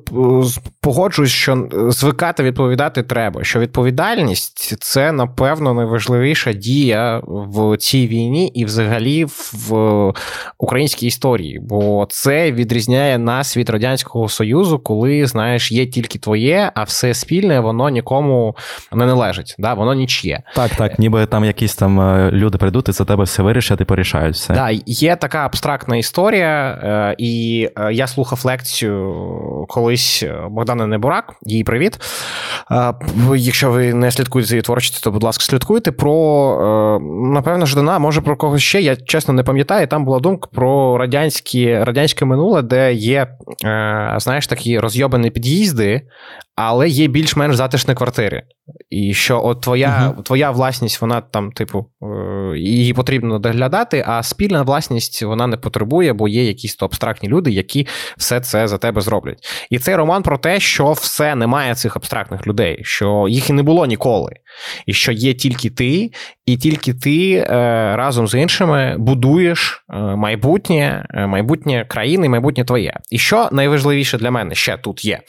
погоджуюсь, 0.80 1.30
що 1.30 1.68
звикати 1.88 2.42
відповідати 2.42 3.02
треба. 3.02 3.44
Що 3.44 3.60
відповідальність 3.60 4.76
це, 4.80 5.12
напевно, 5.12 5.74
найважливіша 5.74 6.52
дія 6.52 7.22
в 7.26 7.76
цій 7.76 8.06
війні 8.06 8.46
і 8.48 8.64
взагалі 8.64 9.24
в 9.68 10.12
українській 10.58 11.06
історії. 11.06 11.60
Бо 11.62 12.06
це 12.10 12.52
відрізняє 12.52 13.18
нас 13.18 13.56
від 13.56 13.70
Радянського 13.70 14.28
Союзу, 14.28 14.78
коли, 14.78 15.26
знаєш, 15.26 15.72
є 15.72 15.86
тільки 15.86 16.18
твоє, 16.18 16.72
а 16.74 16.82
все 16.82 17.14
спільне, 17.14 17.60
воно 17.60 17.88
нікому 17.88 18.56
не 18.92 19.06
належить. 19.06 19.56
Да? 19.58 19.74
Воно 19.74 19.94
нічє. 19.94 20.42
Так, 20.54 20.70
так, 20.70 20.98
ніби 20.98 21.26
там 21.26 21.44
якісь 21.44 21.74
там 21.74 22.00
е, 22.00 22.30
люди 22.32 22.58
прийдуть 22.58 22.88
і 22.88 22.92
за 22.92 23.04
тебе 23.04 23.24
все 23.24 23.42
вирішать 23.42 23.80
і 23.80 23.84
порішають. 23.84 24.34
все. 24.34 24.54
Да, 24.54 24.70
Є 24.86 25.16
така 25.16 25.44
абстрактна 25.44 25.96
історія. 25.96 26.80
Е, 26.82 27.14
і 27.18 27.36
і 27.46 27.70
е, 27.78 27.92
я 27.92 28.06
слухав 28.06 28.42
лекцію 28.44 29.14
колись 29.68 30.22
е, 30.22 30.42
Богдана 30.50 30.86
Небурак, 30.86 31.34
її 31.42 31.64
привіт. 31.64 31.98
Е, 32.70 32.94
якщо 33.36 33.70
ви 33.70 33.94
не 33.94 34.10
слідкуєте 34.10 34.48
за 34.48 34.54
її 34.54 34.62
творчістю, 34.62 35.00
то, 35.04 35.10
будь 35.10 35.22
ласка, 35.22 35.44
слідкуйте 35.44 35.92
про, 35.92 36.98
напевно, 37.32 37.66
Ждана, 37.66 37.98
може 37.98 38.20
про 38.20 38.36
когось 38.36 38.62
ще. 38.62 38.80
Я 38.80 38.96
чесно 38.96 39.34
не 39.34 39.42
пам'ятаю. 39.42 39.86
Там 39.86 40.04
була 40.04 40.20
думка 40.20 40.48
про 40.52 40.98
радянські, 40.98 41.78
радянське 41.78 42.24
минуле, 42.24 42.62
де 42.62 42.92
є, 42.94 43.26
знаєш, 44.16 44.46
такі 44.46 44.78
розйобані 44.78 45.30
під'їзди, 45.30 46.02
але 46.56 46.88
є 46.88 47.06
більш-менш 47.06 47.56
затишні 47.56 47.94
квартири. 47.94 48.42
І 48.90 49.14
що 49.14 49.44
от 49.44 49.60
твоя 49.60 50.14
uh 50.16 50.22
твоя 50.22 50.50
власність, 50.50 51.00
вона 51.00 51.20
там, 51.20 51.52
типу, 51.52 51.86
е, 52.02 52.58
її 52.58 52.94
потрібно 52.94 53.38
доглядати, 53.38 54.04
а 54.06 54.22
спільна 54.22 54.62
власність 54.62 55.22
вона 55.22 55.46
не 55.46 55.56
потребує, 55.56 56.12
бо 56.12 56.28
є 56.28 56.44
якісь 56.44 56.76
то 56.76 56.86
абстрактні 56.86 57.28
люди, 57.28 57.50
які 57.50 57.86
все 58.18 58.40
це 58.40 58.68
за 58.68 58.78
тебе 58.78 59.00
зроблять. 59.00 59.38
І 59.70 59.78
цей 59.78 59.96
роман 59.96 60.22
про 60.22 60.38
те, 60.38 60.60
що 60.60 60.92
все 60.92 61.34
немає 61.34 61.74
цих 61.74 61.96
абстрактних 61.96 62.46
людей, 62.46 62.80
що 62.82 63.26
їх 63.28 63.50
і 63.50 63.52
не 63.52 63.62
було 63.62 63.86
ніколи, 63.86 64.32
і 64.86 64.92
що 64.92 65.12
є 65.12 65.34
тільки 65.34 65.70
ти, 65.70 66.10
і 66.46 66.56
тільки 66.56 66.94
ти 66.94 67.32
е, 67.32 67.46
разом 67.96 68.28
з 68.28 68.40
іншими 68.40 68.96
будуєш 68.98 69.84
е, 69.90 69.96
майбутнє, 69.98 71.06
майбутнє 71.14 71.84
країни, 71.88 72.28
майбутнє 72.28 72.64
твоє. 72.64 73.00
І 73.10 73.18
що 73.18 73.48
найважливіше 73.52 74.18
для 74.18 74.30
мене 74.30 74.54
ще 74.54 74.76
тут 74.76 75.04
є. 75.04 75.20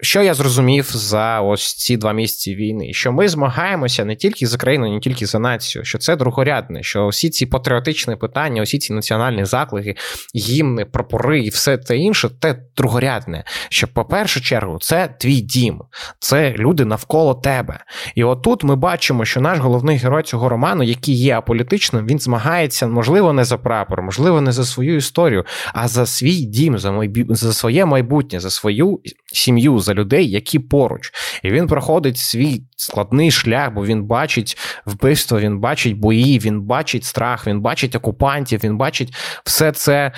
Що 0.00 0.22
я 0.22 0.34
зрозумів 0.34 0.84
за 0.84 1.40
ось 1.40 1.74
ці 1.74 1.96
два 1.96 2.12
місяці 2.12 2.54
війни, 2.54 2.92
що 2.92 3.12
ми 3.12 3.28
змагаємося 3.28 4.04
не 4.04 4.16
тільки 4.16 4.46
за 4.46 4.58
країну, 4.58 4.94
не 4.94 5.00
тільки 5.00 5.26
за 5.26 5.38
націю, 5.38 5.84
що 5.84 5.98
це 5.98 6.16
другорядне, 6.16 6.82
що 6.82 7.08
всі 7.08 7.30
ці 7.30 7.46
патріотичні 7.46 8.16
питання, 8.16 8.62
усі 8.62 8.78
ці 8.78 8.92
національні 8.92 9.44
заклики, 9.44 9.94
гімни, 10.36 10.84
прапори 10.84 11.40
і 11.40 11.48
все 11.48 11.78
те 11.78 11.96
інше, 11.96 12.30
те 12.40 12.56
другорядне. 12.76 13.44
Що, 13.68 13.88
по 13.88 14.04
першу 14.04 14.40
чергу, 14.40 14.78
це 14.80 15.14
твій 15.20 15.40
дім, 15.40 15.82
це 16.18 16.52
люди 16.52 16.84
навколо 16.84 17.34
тебе. 17.34 17.78
І 18.14 18.24
отут 18.24 18.64
ми 18.64 18.76
бачимо, 18.76 19.24
що 19.24 19.40
наш 19.40 19.58
головний 19.58 19.96
герой 19.96 20.23
цього 20.26 20.48
роману, 20.48 20.82
який 20.82 21.14
є 21.14 21.38
аполітичним, 21.38 22.06
він 22.06 22.18
змагається, 22.18 22.86
можливо, 22.86 23.32
не 23.32 23.44
за 23.44 23.58
прапор, 23.58 24.02
можливо, 24.02 24.40
не 24.40 24.52
за 24.52 24.64
свою 24.64 24.96
історію, 24.96 25.44
а 25.72 25.88
за 25.88 26.06
свій 26.06 26.36
дім, 26.36 26.78
за 26.78 26.92
майбі... 26.92 27.26
за 27.28 27.52
своє 27.52 27.84
майбутнє, 27.84 28.40
за 28.40 28.50
свою 28.50 29.00
сім'ю, 29.32 29.78
за 29.78 29.94
людей, 29.94 30.30
які 30.30 30.58
поруч. 30.58 31.12
І 31.42 31.50
він 31.50 31.66
проходить 31.66 32.18
свій 32.18 32.62
складний 32.76 33.30
шлях, 33.30 33.72
бо 33.72 33.86
він 33.86 34.04
бачить 34.04 34.58
вбивство, 34.86 35.40
він 35.40 35.60
бачить 35.60 35.98
бої, 35.98 36.38
він 36.38 36.62
бачить 36.62 37.04
страх, 37.04 37.46
він 37.46 37.60
бачить 37.60 37.96
окупантів, 37.96 38.60
він 38.64 38.76
бачить 38.76 39.14
все 39.44 39.72
це. 39.72 40.12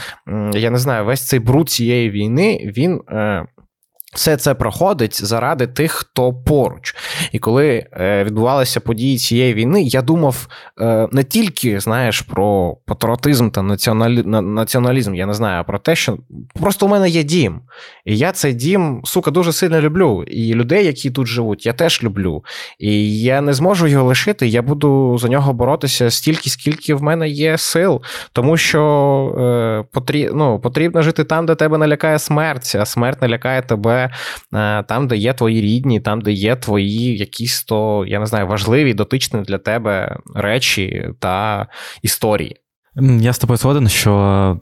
Я 0.52 0.70
не 0.70 0.78
знаю, 0.78 1.04
весь 1.04 1.26
цей 1.26 1.40
бруд 1.40 1.70
цієї 1.70 2.10
війни. 2.10 2.72
він... 2.76 3.00
Все 4.16 4.36
це 4.36 4.54
проходить 4.54 5.24
заради 5.24 5.66
тих, 5.66 5.92
хто 5.92 6.32
поруч. 6.32 6.94
І 7.32 7.38
коли 7.38 7.86
е, 7.92 8.24
відбувалися 8.24 8.80
події 8.80 9.18
цієї 9.18 9.54
війни, 9.54 9.82
я 9.82 10.02
думав 10.02 10.48
е, 10.80 11.08
не 11.12 11.24
тільки 11.24 11.80
знаєш 11.80 12.20
про 12.20 12.76
патріотизм 12.86 13.50
та 13.50 13.62
націоналізм, 14.42 15.14
я 15.14 15.26
не 15.26 15.34
знаю, 15.34 15.60
а 15.60 15.64
про 15.64 15.78
те, 15.78 15.96
що 15.96 16.18
просто 16.60 16.86
у 16.86 16.88
мене 16.88 17.08
є 17.08 17.22
дім. 17.22 17.60
І 18.04 18.18
я 18.18 18.32
цей 18.32 18.54
дім, 18.54 19.00
сука, 19.04 19.30
дуже 19.30 19.52
сильно 19.52 19.80
люблю. 19.80 20.22
І 20.22 20.54
людей, 20.54 20.86
які 20.86 21.10
тут 21.10 21.26
живуть, 21.26 21.66
я 21.66 21.72
теж 21.72 22.02
люблю. 22.02 22.44
І 22.78 23.20
я 23.20 23.40
не 23.40 23.52
зможу 23.52 23.86
його 23.86 24.04
лишити. 24.04 24.46
Я 24.46 24.62
буду 24.62 25.18
за 25.18 25.28
нього 25.28 25.52
боротися 25.52 26.10
стільки, 26.10 26.50
скільки 26.50 26.94
в 26.94 27.02
мене 27.02 27.28
є 27.28 27.58
сил. 27.58 28.02
Тому 28.32 28.56
що 28.56 28.82
е, 29.38 29.88
потрібно, 29.92 30.36
ну, 30.36 30.60
потрібно 30.60 31.02
жити 31.02 31.24
там, 31.24 31.46
де 31.46 31.54
тебе 31.54 31.78
налякає 31.78 32.18
смерть, 32.18 32.76
а 32.80 32.84
смерть 32.84 33.22
налякає 33.22 33.62
тебе 33.62 34.05
е, 34.54 34.82
там, 34.82 35.08
де 35.08 35.16
є 35.16 35.32
твої 35.32 35.60
рідні, 35.60 36.00
там, 36.00 36.20
де 36.20 36.32
є 36.32 36.56
твої 36.56 37.16
якісь 37.18 37.64
то, 37.64 38.04
я 38.06 38.20
не 38.20 38.26
знаю, 38.26 38.46
важливі, 38.46 38.94
дотичні 38.94 39.40
для 39.40 39.58
тебе 39.58 40.18
речі 40.34 41.10
та 41.20 41.66
історії. 42.02 42.56
Я 43.20 43.32
з 43.32 43.38
тобою 43.38 43.56
згоден, 43.56 43.88
що 43.88 44.60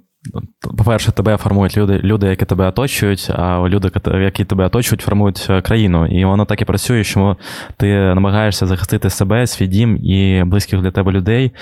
по-перше, 0.79 1.13
тебе 1.13 1.37
формують 1.37 1.77
люди, 1.77 2.01
люди, 2.05 2.27
які 2.27 2.45
тебе 2.45 2.69
оточують, 2.69 3.31
а 3.31 3.69
люди, 3.69 3.91
які 4.23 4.45
тебе 4.45 4.67
оточують, 4.67 5.03
формують 5.03 5.47
е, 5.51 5.61
країну. 5.61 6.07
І 6.07 6.25
воно 6.25 6.45
так 6.45 6.63
і 6.63 6.65
працює, 6.65 7.05
що 7.05 7.37
ти 7.77 7.87
намагаєшся 7.97 8.67
захистити 8.67 9.11
себе, 9.11 9.47
свій 9.47 9.67
дім 9.67 9.97
і 9.97 10.45
близьких 10.45 10.81
для 10.81 10.91
тебе 10.91 11.13
людей. 11.13 11.53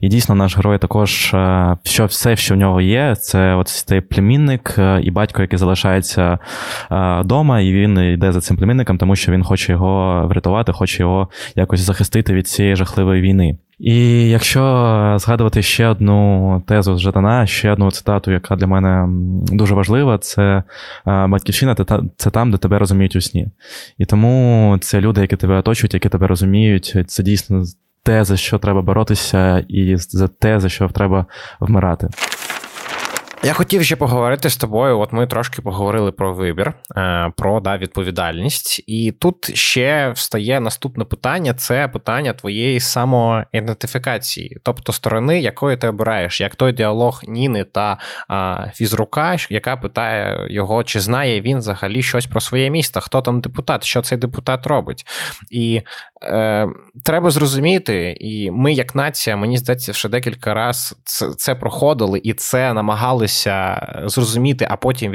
І 0.00 0.08
дійсно, 0.08 0.34
наш 0.34 0.56
герой 0.56 0.78
також, 0.78 1.34
е, 1.34 1.76
що 1.82 2.06
все, 2.06 2.36
що 2.36 2.54
в 2.54 2.58
нього 2.58 2.80
є, 2.80 3.16
це 3.16 3.54
от 3.54 3.68
цей 3.68 4.00
племінник 4.00 4.74
е, 4.78 5.00
і 5.02 5.10
батько, 5.10 5.42
який 5.42 5.58
залишається 5.58 6.38
вдома, 7.20 7.60
і 7.60 7.72
він 7.72 7.98
йде 7.98 8.32
за 8.32 8.40
цим 8.40 8.56
племінником, 8.56 8.98
тому 8.98 9.16
що 9.16 9.32
він 9.32 9.44
хоче 9.44 9.72
його 9.72 10.24
врятувати, 10.28 10.72
хоче 10.72 11.02
його 11.02 11.28
якось 11.56 11.80
захистити 11.80 12.34
від 12.34 12.48
цієї 12.48 12.76
жахливої 12.76 13.22
війни. 13.22 13.56
І 13.82 14.28
якщо 14.28 15.16
згадувати 15.20 15.62
ще 15.62 15.86
одну 15.86 16.62
тезу 16.66 16.96
з 16.96 17.00
Жадана, 17.00 17.46
ще 17.46 17.72
одну 17.72 17.90
цитату, 17.90 18.30
яка 18.30 18.56
для 18.56 18.66
мене 18.66 19.06
дуже 19.56 19.74
важлива, 19.74 20.18
це 20.18 20.42
е, 20.42 20.62
батьківщина, 21.26 21.76
це 22.16 22.30
там, 22.30 22.50
де 22.50 22.58
тебе 22.58 22.78
розуміють 22.78 23.16
у 23.16 23.20
сні. 23.20 23.48
І 23.98 24.04
тому 24.04 24.78
це 24.80 25.00
люди, 25.00 25.20
які 25.20 25.36
тебе 25.36 25.58
оточують, 25.58 25.94
які 25.94 26.08
тебе 26.08 26.26
розуміють, 26.26 26.96
це 27.06 27.22
дійсно 27.22 27.64
те, 28.02 28.24
за 28.24 28.36
що 28.36 28.58
треба 28.58 28.82
боротися, 28.82 29.64
і 29.68 29.96
за 29.96 30.28
те, 30.28 30.60
за 30.60 30.68
що 30.68 30.88
треба 30.88 31.26
вмирати. 31.60 32.08
Я 33.44 33.52
хотів 33.52 33.84
ще 33.84 33.96
поговорити 33.96 34.50
з 34.50 34.56
тобою. 34.56 34.98
От 34.98 35.12
ми 35.12 35.26
трошки 35.26 35.62
поговорили 35.62 36.12
про 36.12 36.34
вибір, 36.34 36.72
е, 36.96 37.32
про 37.36 37.60
да, 37.60 37.76
відповідальність. 37.76 38.84
І 38.86 39.12
тут 39.12 39.56
ще 39.56 40.10
встає 40.10 40.60
наступне 40.60 41.04
питання: 41.04 41.54
це 41.54 41.88
питання 41.88 42.32
твоєї 42.32 42.80
самоідентифікації, 42.80 44.58
тобто 44.62 44.92
сторони, 44.92 45.40
якої 45.40 45.76
ти 45.76 45.88
обираєш, 45.88 46.40
як 46.40 46.56
той 46.56 46.72
діалог 46.72 47.20
Ніни 47.28 47.64
та 47.64 47.98
а, 48.28 48.66
фізрука, 48.74 49.36
яка 49.50 49.76
питає 49.76 50.46
його, 50.50 50.84
чи 50.84 51.00
знає 51.00 51.40
він 51.40 51.58
взагалі 51.58 52.02
щось 52.02 52.26
про 52.26 52.40
своє 52.40 52.70
місто, 52.70 53.00
хто 53.00 53.22
там 53.22 53.40
депутат, 53.40 53.84
що 53.84 54.02
цей 54.02 54.18
депутат 54.18 54.66
робить. 54.66 55.06
І 55.50 55.82
е, 56.22 56.68
треба 57.04 57.30
зрозуміти, 57.30 58.16
і 58.20 58.50
ми, 58.50 58.72
як 58.72 58.94
нація, 58.94 59.36
мені 59.36 59.58
здається, 59.58 59.92
вже 59.92 60.08
декілька 60.08 60.54
разів 60.54 60.98
це, 61.04 61.30
це 61.36 61.54
проходили 61.54 62.20
і 62.24 62.34
це 62.34 62.72
намагалися 62.72 63.31
намагатися 63.32 64.08
зрозуміти, 64.08 64.66
а 64.70 64.76
потім 64.76 65.12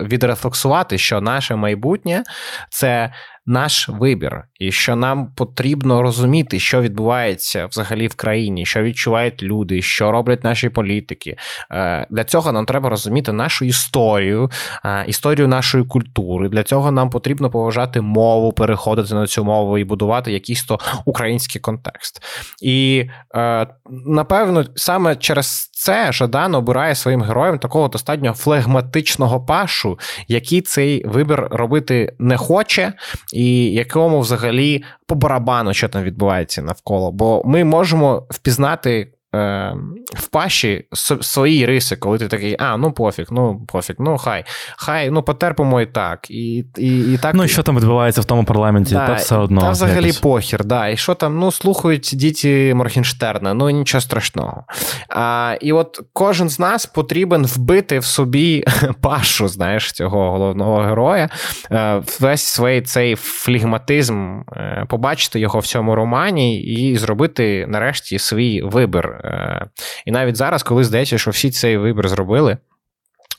відрефлексувати, 0.00 0.98
що 0.98 1.20
наше 1.20 1.56
майбутнє 1.56 2.22
це 2.70 3.12
наш 3.46 3.88
вибір, 3.88 4.44
і 4.60 4.72
що 4.72 4.96
нам 4.96 5.32
потрібно 5.36 6.02
розуміти, 6.02 6.60
що 6.60 6.80
відбувається 6.80 7.66
взагалі 7.66 8.06
в 8.06 8.14
країні, 8.14 8.66
що 8.66 8.82
відчувають 8.82 9.42
люди, 9.42 9.82
що 9.82 10.12
роблять 10.12 10.44
наші 10.44 10.68
політики. 10.68 11.36
Е, 11.70 12.06
для 12.10 12.24
цього 12.24 12.52
нам 12.52 12.66
треба 12.66 12.88
розуміти 12.88 13.32
нашу 13.32 13.64
історію, 13.64 14.50
е, 14.84 15.04
історію 15.06 15.48
нашої 15.48 15.84
культури. 15.84 16.48
Для 16.48 16.62
цього 16.62 16.90
нам 16.90 17.10
потрібно 17.10 17.50
поважати 17.50 18.00
мову, 18.00 18.52
переходити 18.52 19.14
на 19.14 19.26
цю 19.26 19.44
мову 19.44 19.78
і 19.78 19.84
будувати 19.84 20.32
якийсь 20.32 20.64
то 20.64 20.78
український 21.04 21.60
контекст. 21.60 22.22
І 22.62 23.04
е, 23.34 23.66
напевно, 24.06 24.64
саме 24.74 25.16
через 25.16 25.68
це 25.72 26.12
Жадан 26.12 26.54
обирає 26.54 26.94
своїм 26.94 27.22
героям 27.22 27.58
такого 27.58 27.88
достатньо 27.88 28.32
флегматичного 28.32 29.40
пашу, 29.40 29.98
який 30.28 30.60
цей 30.60 31.06
вибір 31.06 31.48
робити 31.50 32.14
не 32.18 32.36
хоче, 32.36 32.92
і 33.32 33.72
якому 33.72 34.20
взагалі 34.20 34.84
по 35.06 35.14
барабану, 35.14 35.74
що 35.74 35.88
там 35.88 36.02
відбувається 36.02 36.62
навколо. 36.62 37.12
Бо 37.12 37.42
ми 37.44 37.64
можемо 37.64 38.26
впізнати 38.30 39.12
е, 39.34 39.74
в 40.14 40.26
паші 40.26 40.84
свої 41.20 41.66
риси, 41.66 41.96
коли 41.96 42.18
ти 42.18 42.28
такий, 42.28 42.56
а, 42.58 42.76
ну 42.76 42.92
пофіг, 42.92 43.26
ну 43.30 43.66
пофіг, 43.68 43.96
ну 43.98 44.18
хай, 44.18 44.44
хай, 44.76 45.10
ну 45.10 45.22
потерпимо 45.22 45.80
і 45.80 45.86
так. 45.86 46.30
І, 46.30 46.64
і, 46.76 47.14
і 47.14 47.18
так. 47.18 47.34
Ну 47.34 47.44
і 47.44 47.48
що 47.48 47.62
там 47.62 47.76
відбувається 47.76 48.20
в 48.20 48.24
тому 48.24 48.44
парламенті, 48.44 48.94
да, 48.94 49.06
та 49.06 49.14
все 49.14 49.36
одно. 49.36 49.60
Та 49.60 49.70
взагалі 49.70 50.06
якось. 50.06 50.20
похір, 50.20 50.64
да. 50.64 50.88
І 50.88 50.96
що 50.96 51.14
там, 51.14 51.38
ну, 51.38 51.52
слухають 51.52 52.10
діти 52.12 52.74
Морхенштерна, 52.74 53.54
ну 53.54 53.70
нічого 53.70 54.00
страшного. 54.00 54.64
А, 55.08 55.56
І 55.60 55.72
от 55.72 56.00
кожен 56.12 56.48
з 56.48 56.58
нас 56.58 56.86
потрібен 56.86 57.46
вбити 57.46 57.98
в 57.98 58.04
собі 58.04 58.64
пашу, 59.00 59.48
знаєш, 59.48 59.92
цього 59.92 60.30
головного 60.30 60.80
героя, 60.80 61.28
е, 61.70 62.02
весь 62.20 62.42
свій 62.42 62.80
цей 62.80 63.14
флігматизм, 63.16 64.40
е, 64.52 64.86
побачити 64.88 65.40
його 65.40 65.58
в 65.58 65.66
цьому 65.66 65.94
романі 65.94 66.60
і 66.62 66.96
зробити 66.96 67.66
нарешті 67.68 68.18
свій 68.18 68.62
вибір. 68.62 69.21
Е, 69.24 69.66
і 70.06 70.10
навіть 70.10 70.36
зараз, 70.36 70.62
коли 70.62 70.84
здається, 70.84 71.18
що 71.18 71.30
всі 71.30 71.50
цей 71.50 71.76
вибір 71.76 72.08
зробили. 72.08 72.58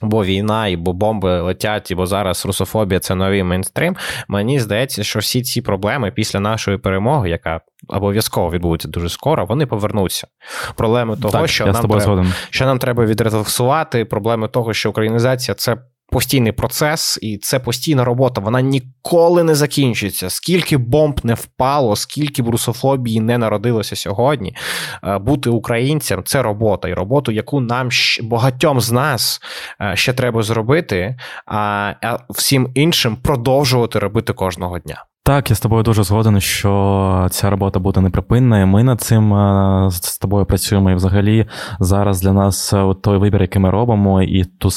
Бо 0.02 0.24
війна, 0.24 0.68
і 0.68 0.76
бо 0.76 0.94
бомби 0.94 1.42
летять, 1.42 1.92
і 1.92 1.96
бо 1.96 2.06
зараз 2.06 2.46
русофобія 2.46 3.00
це 3.00 3.16
новий 3.16 3.44
мейнстрим. 3.44 3.96
Мені 4.28 4.60
здається, 4.60 5.04
що 5.04 5.20
всі 5.20 5.42
ці 5.42 5.62
проблеми 5.62 6.12
після 6.12 6.40
нашої 6.40 6.78
перемоги, 6.78 7.30
яка 7.30 7.62
обов'язково 7.88 8.52
відбудеться 8.52 8.88
дуже 8.88 9.10
скоро, 9.10 9.46
вони 9.46 9.66
повернуться. 9.66 10.28
Проблеми 10.76 11.18
того, 11.18 11.32
так, 11.32 11.48
що 11.48 11.66
нам 11.66 11.88
треба, 11.88 12.26
що 12.50 12.66
нам 12.66 12.80
треба 12.80 13.06
відрефлексувати, 13.06 14.06
проблеми 14.06 14.48
того, 14.48 14.74
що 14.74 14.90
українізація 14.90 15.56
це 15.56 15.78
постійний 16.14 16.52
процес, 16.52 17.20
і 17.22 17.38
це 17.38 17.60
постійна 17.60 18.04
робота. 18.04 18.42
Вона 18.42 18.62
ніколи 18.62 19.44
не 19.44 19.56
закінчиться. 19.56 20.30
Скільки 20.30 20.78
бомб 20.78 21.20
не 21.24 21.34
впало, 21.34 21.96
скільки 21.96 22.42
брусофобії 22.42 23.20
не 23.20 23.38
народилося 23.38 23.96
сьогодні. 23.96 24.56
Е, 25.04 25.18
бути 25.18 25.50
українцем 25.50 26.24
це 26.26 26.42
робота, 26.42 26.90
і 26.90 26.94
роботу, 26.94 27.32
яку 27.32 27.60
нам 27.60 27.90
багатьом 28.22 28.82
з 28.82 28.92
нас 28.92 29.42
е, 29.82 29.96
ще 29.96 30.14
треба 30.14 30.44
зробити, 30.44 31.18
а 31.46 31.94
всім 32.30 32.72
іншим 32.76 33.16
продовжувати 33.16 34.00
робити 34.00 34.34
кожного 34.34 34.80
дня. 34.80 35.06
Так, 35.26 35.50
я 35.50 35.56
з 35.56 35.60
тобою 35.60 35.84
дуже 35.84 36.04
згоден, 36.04 36.40
що 36.40 37.28
ця 37.32 37.50
робота 37.50 37.80
буде 37.80 38.02
неприпинною. 38.02 38.68
Ми 38.68 38.84
над 38.84 39.02
цим 39.02 39.34
е, 39.34 39.90
з 39.92 40.18
тобою 40.18 40.46
працюємо. 40.46 40.92
І 40.92 40.96
взагалі 40.96 41.46
зараз 41.80 42.22
для 42.22 42.34
нас 42.34 42.74
е, 42.74 42.94
той 43.02 43.18
вибір, 43.18 43.42
який 43.42 43.62
ми 43.62 43.70
робимо, 43.70 44.24
і 44.24 44.44
ту 44.44 44.72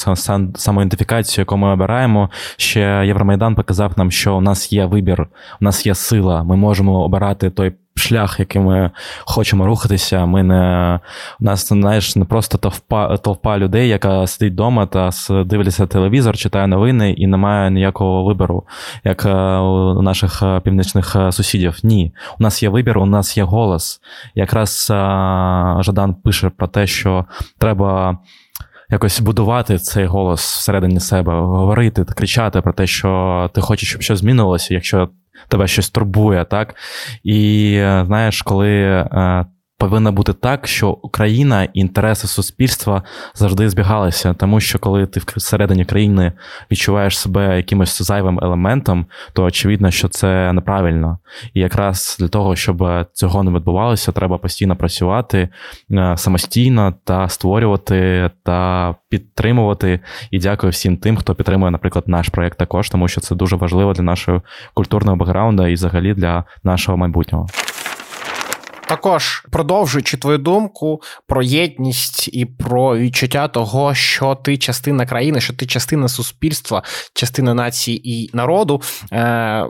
самоідентифікацію, 0.55 1.41
яку 1.41 1.57
ми 1.57 1.73
обираємо, 1.73 2.29
ще 2.57 3.03
Євромайдан 3.05 3.55
показав 3.55 3.93
нам, 3.97 4.11
що 4.11 4.35
у 4.35 4.41
нас 4.41 4.73
є 4.73 4.85
вибір, 4.85 5.27
у 5.61 5.65
нас 5.65 5.85
є 5.85 5.95
сила. 5.95 6.43
Ми 6.43 6.55
можемо 6.55 7.03
обирати 7.03 7.49
той 7.49 7.73
шлях, 7.97 8.39
яким 8.39 8.63
ми 8.63 8.91
хочемо 9.25 9.65
рухатися. 9.65 10.25
Ми 10.25 10.43
не 10.43 10.99
у 11.39 11.43
нас 11.43 11.67
знаєш, 11.67 12.15
не 12.15 12.25
просто 12.25 12.57
товпа 12.57 13.17
товпа 13.17 13.57
людей, 13.57 13.89
яка 13.89 14.27
сидить 14.27 14.53
вдома 14.53 14.85
та 14.85 15.09
дивиться 15.45 15.87
телевізор, 15.87 16.37
читає 16.37 16.67
новини 16.67 17.11
і 17.11 17.27
не 17.27 17.37
має 17.37 17.71
ніякого 17.71 18.23
вибору, 18.23 18.63
як 19.03 19.25
е, 19.25 19.57
у 19.57 20.01
наших 20.01 20.43
е, 20.43 20.59
північних 20.59 21.15
е, 21.15 21.31
сусідів. 21.31 21.79
Ні, 21.83 22.13
у 22.39 22.43
нас 22.43 22.63
є 22.63 22.69
вибір, 22.69 22.97
у 22.97 23.05
нас 23.05 23.37
є 23.37 23.43
голос. 23.43 24.01
Якраз 24.35 24.85
Жадан 25.79 26.15
пише 26.23 26.49
про 26.49 26.67
те, 26.67 26.87
що 26.87 27.25
треба. 27.57 28.17
Якось 28.89 29.21
будувати 29.21 29.77
цей 29.77 30.05
голос 30.05 30.41
всередині 30.41 30.99
себе, 30.99 31.33
говорити, 31.33 32.03
кричати 32.03 32.61
про 32.61 32.73
те, 32.73 32.87
що 32.87 33.49
ти 33.53 33.61
хочеш, 33.61 33.89
щоб 33.89 34.01
щось 34.01 34.19
змінилося. 34.19 34.73
Якщо 34.73 35.09
тебе 35.47 35.67
щось 35.67 35.89
турбує, 35.89 36.45
так? 36.45 36.75
І 37.23 37.73
е, 37.77 38.03
знаєш, 38.07 38.41
коли 38.41 39.07
повинно 39.77 40.11
бути 40.11 40.33
так, 40.33 40.67
що 40.67 40.89
Україна 40.89 41.63
і 41.63 41.69
інтереси 41.73 42.27
суспільства 42.27 43.03
завжди 43.35 43.69
збігалися, 43.69 44.33
тому 44.33 44.59
що 44.59 44.79
коли 44.79 45.05
ти 45.05 45.21
всередині 45.35 45.85
країни 45.85 46.33
відчуваєш 46.71 47.19
себе 47.19 47.57
якимось 47.57 48.01
зайвим 48.01 48.39
елементом, 48.41 49.05
то 49.33 49.43
очевидно, 49.43 49.91
що 49.91 50.07
це 50.07 50.53
неправильно. 50.53 51.19
І 51.53 51.59
якраз 51.59 52.17
для 52.19 52.27
того, 52.27 52.55
щоб 52.55 53.07
цього 53.13 53.43
не 53.43 53.51
відбувалося, 53.51 54.11
треба 54.11 54.37
постійно 54.37 54.75
працювати 54.75 55.49
е, 55.91 56.13
самостійно 56.17 56.93
та 57.03 57.29
створювати 57.29 58.29
та 58.43 58.95
підтримувати. 59.09 59.99
І 60.31 60.39
дякую 60.39 60.71
всім 60.71 60.97
тим, 60.97 61.17
хто 61.17 61.35
підтримує, 61.35 61.71
наприклад, 61.71 62.07
наш 62.07 62.29
проект 62.29 62.57
також, 62.57 62.89
тому 62.89 63.07
що 63.07 63.21
це 63.21 63.35
дуже 63.35 63.55
важливо 63.55 63.93
для 63.93 64.03
нашого 64.03 64.41
культурного 64.73 65.17
бекграунду 65.17 65.67
і 65.67 65.73
взагалі 65.73 66.13
для 66.13 66.43
нашого 66.63 66.97
майбутнього. 66.97 67.47
Також 68.87 69.45
продовжуючи 69.51 70.17
твою 70.17 70.37
думку 70.37 71.01
про 71.27 71.43
єдність 71.43 72.29
і 72.33 72.45
про 72.45 72.97
відчуття 72.97 73.47
того, 73.47 73.93
що 73.93 74.35
ти 74.35 74.57
частина 74.57 75.05
країни, 75.05 75.41
що 75.41 75.53
ти 75.53 75.65
частина 75.65 76.07
суспільства, 76.07 76.83
частина 77.13 77.53
нації 77.53 78.09
і 78.13 78.29
народу. 78.33 78.81
Е- 79.11 79.65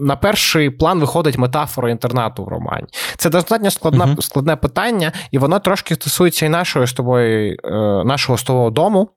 на 0.00 0.16
перший 0.16 0.70
план 0.70 1.00
виходить 1.00 1.38
метафора 1.38 1.90
інтернату 1.90 2.44
в 2.44 2.48
романі. 2.48 2.86
Це 3.16 3.30
достатньо 3.30 3.70
складне, 3.70 4.04
uh-huh. 4.04 4.22
складне 4.22 4.56
питання, 4.56 5.12
і 5.30 5.38
воно 5.38 5.58
трошки 5.58 5.94
стосується 5.94 6.46
і 6.46 6.48
нашої 6.48 6.86
з 6.86 6.92
тобою, 6.92 7.56
е, 7.64 7.70
нашого 8.04 8.38
з 8.38 8.42
тобою 8.42 8.70
дому. 8.70 9.08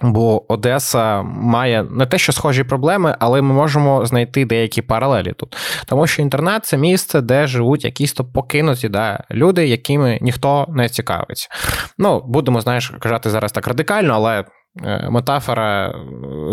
Бо 0.00 0.52
Одеса 0.52 1.22
має 1.22 1.82
не 1.82 2.06
те, 2.06 2.18
що 2.18 2.32
схожі 2.32 2.64
проблеми, 2.64 3.16
але 3.18 3.42
ми 3.42 3.54
можемо 3.54 4.06
знайти 4.06 4.44
деякі 4.44 4.82
паралелі 4.82 5.32
тут. 5.32 5.56
Тому 5.86 6.06
що 6.06 6.22
інтернат 6.22 6.64
це 6.64 6.76
місце, 6.76 7.20
де 7.20 7.46
живуть 7.46 7.84
якісь 7.84 8.12
то 8.12 8.24
покинуті 8.24 8.88
да, 8.88 9.24
люди, 9.30 9.66
якими 9.66 10.18
ніхто 10.20 10.66
не 10.68 10.88
цікавиться. 10.88 11.48
Ну, 11.98 12.22
будемо, 12.26 12.60
знаєш, 12.60 12.92
казати 13.00 13.30
зараз 13.30 13.52
так 13.52 13.66
радикально, 13.66 14.14
але 14.14 14.44
метафора 15.10 15.88
е, 15.88 15.94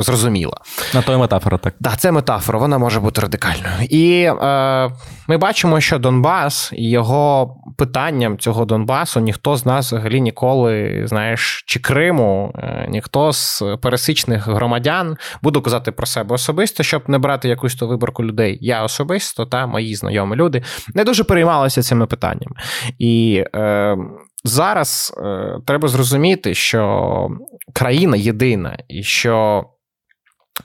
зрозуміла. 0.01 0.57
На 0.93 1.01
то 1.01 1.13
і 1.13 1.17
метафора, 1.17 1.57
так. 1.57 1.73
Так, 1.83 1.97
це 1.97 2.11
метафора, 2.11 2.59
вона 2.59 2.77
може 2.77 2.99
бути 2.99 3.21
радикальною. 3.21 3.73
І 3.89 4.21
е, 4.21 4.89
ми 5.27 5.37
бачимо, 5.37 5.79
що 5.79 5.99
Донбас 5.99 6.71
і 6.73 6.89
його 6.89 7.55
питанням 7.77 8.37
цього 8.37 8.65
Донбасу 8.65 9.19
ніхто 9.19 9.55
з 9.55 9.65
нас 9.65 9.87
взагалі 9.87 10.21
ніколи, 10.21 11.03
знаєш, 11.05 11.63
чи 11.67 11.79
Криму, 11.79 12.53
е, 12.55 12.87
ніхто 12.89 13.33
з 13.33 13.63
пересічних 13.81 14.47
громадян, 14.47 15.17
буду 15.41 15.61
казати 15.61 15.91
про 15.91 16.05
себе 16.05 16.35
особисто, 16.35 16.83
щоб 16.83 17.03
не 17.07 17.17
брати 17.17 17.49
якусь 17.49 17.75
то 17.75 17.87
виборку 17.87 18.23
людей. 18.23 18.57
Я 18.61 18.83
особисто 18.83 19.45
та 19.45 19.67
мої 19.67 19.95
знайомі 19.95 20.35
люди 20.35 20.63
не 20.93 21.03
дуже 21.03 21.23
переймалися 21.23 21.81
цими 21.81 22.05
питаннями. 22.05 22.55
І 22.97 23.43
е, 23.55 23.97
зараз 24.43 25.13
е, 25.17 25.57
треба 25.65 25.87
зрозуміти, 25.87 26.53
що 26.53 27.29
країна 27.73 28.17
єдина, 28.17 28.77
і 28.87 29.03
що 29.03 29.65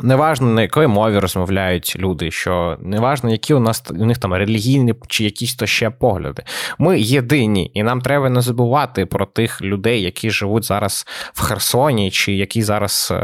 Неважно, 0.01 0.47
на 0.47 0.63
якої 0.63 0.87
мові 0.87 1.19
розмовляють 1.19 1.97
люди, 1.99 2.31
що 2.31 2.77
неважно, 2.81 3.31
які 3.31 3.55
у 3.55 3.61
нас 3.61 3.85
у 3.91 4.07
них 4.07 4.19
там 4.19 4.35
релігійні 4.35 4.95
чи 5.09 5.25
якісь 5.25 5.55
то 5.55 5.67
ще 5.67 5.91
погляди. 5.91 6.43
Ми 6.79 7.01
єдині, 7.01 7.71
і 7.75 7.83
нам 7.83 8.01
треба 8.01 8.31
не 8.31 8.41
забувати 8.41 9.07
про 9.07 9.27
тих 9.27 9.63
людей, 9.63 10.03
які 10.03 10.31
живуть 10.31 10.65
зараз 10.65 11.07
в 11.33 11.43
Херсоні, 11.43 12.11
чи 12.11 12.33
які 12.33 12.63
зараз 12.63 13.09
е, 13.13 13.15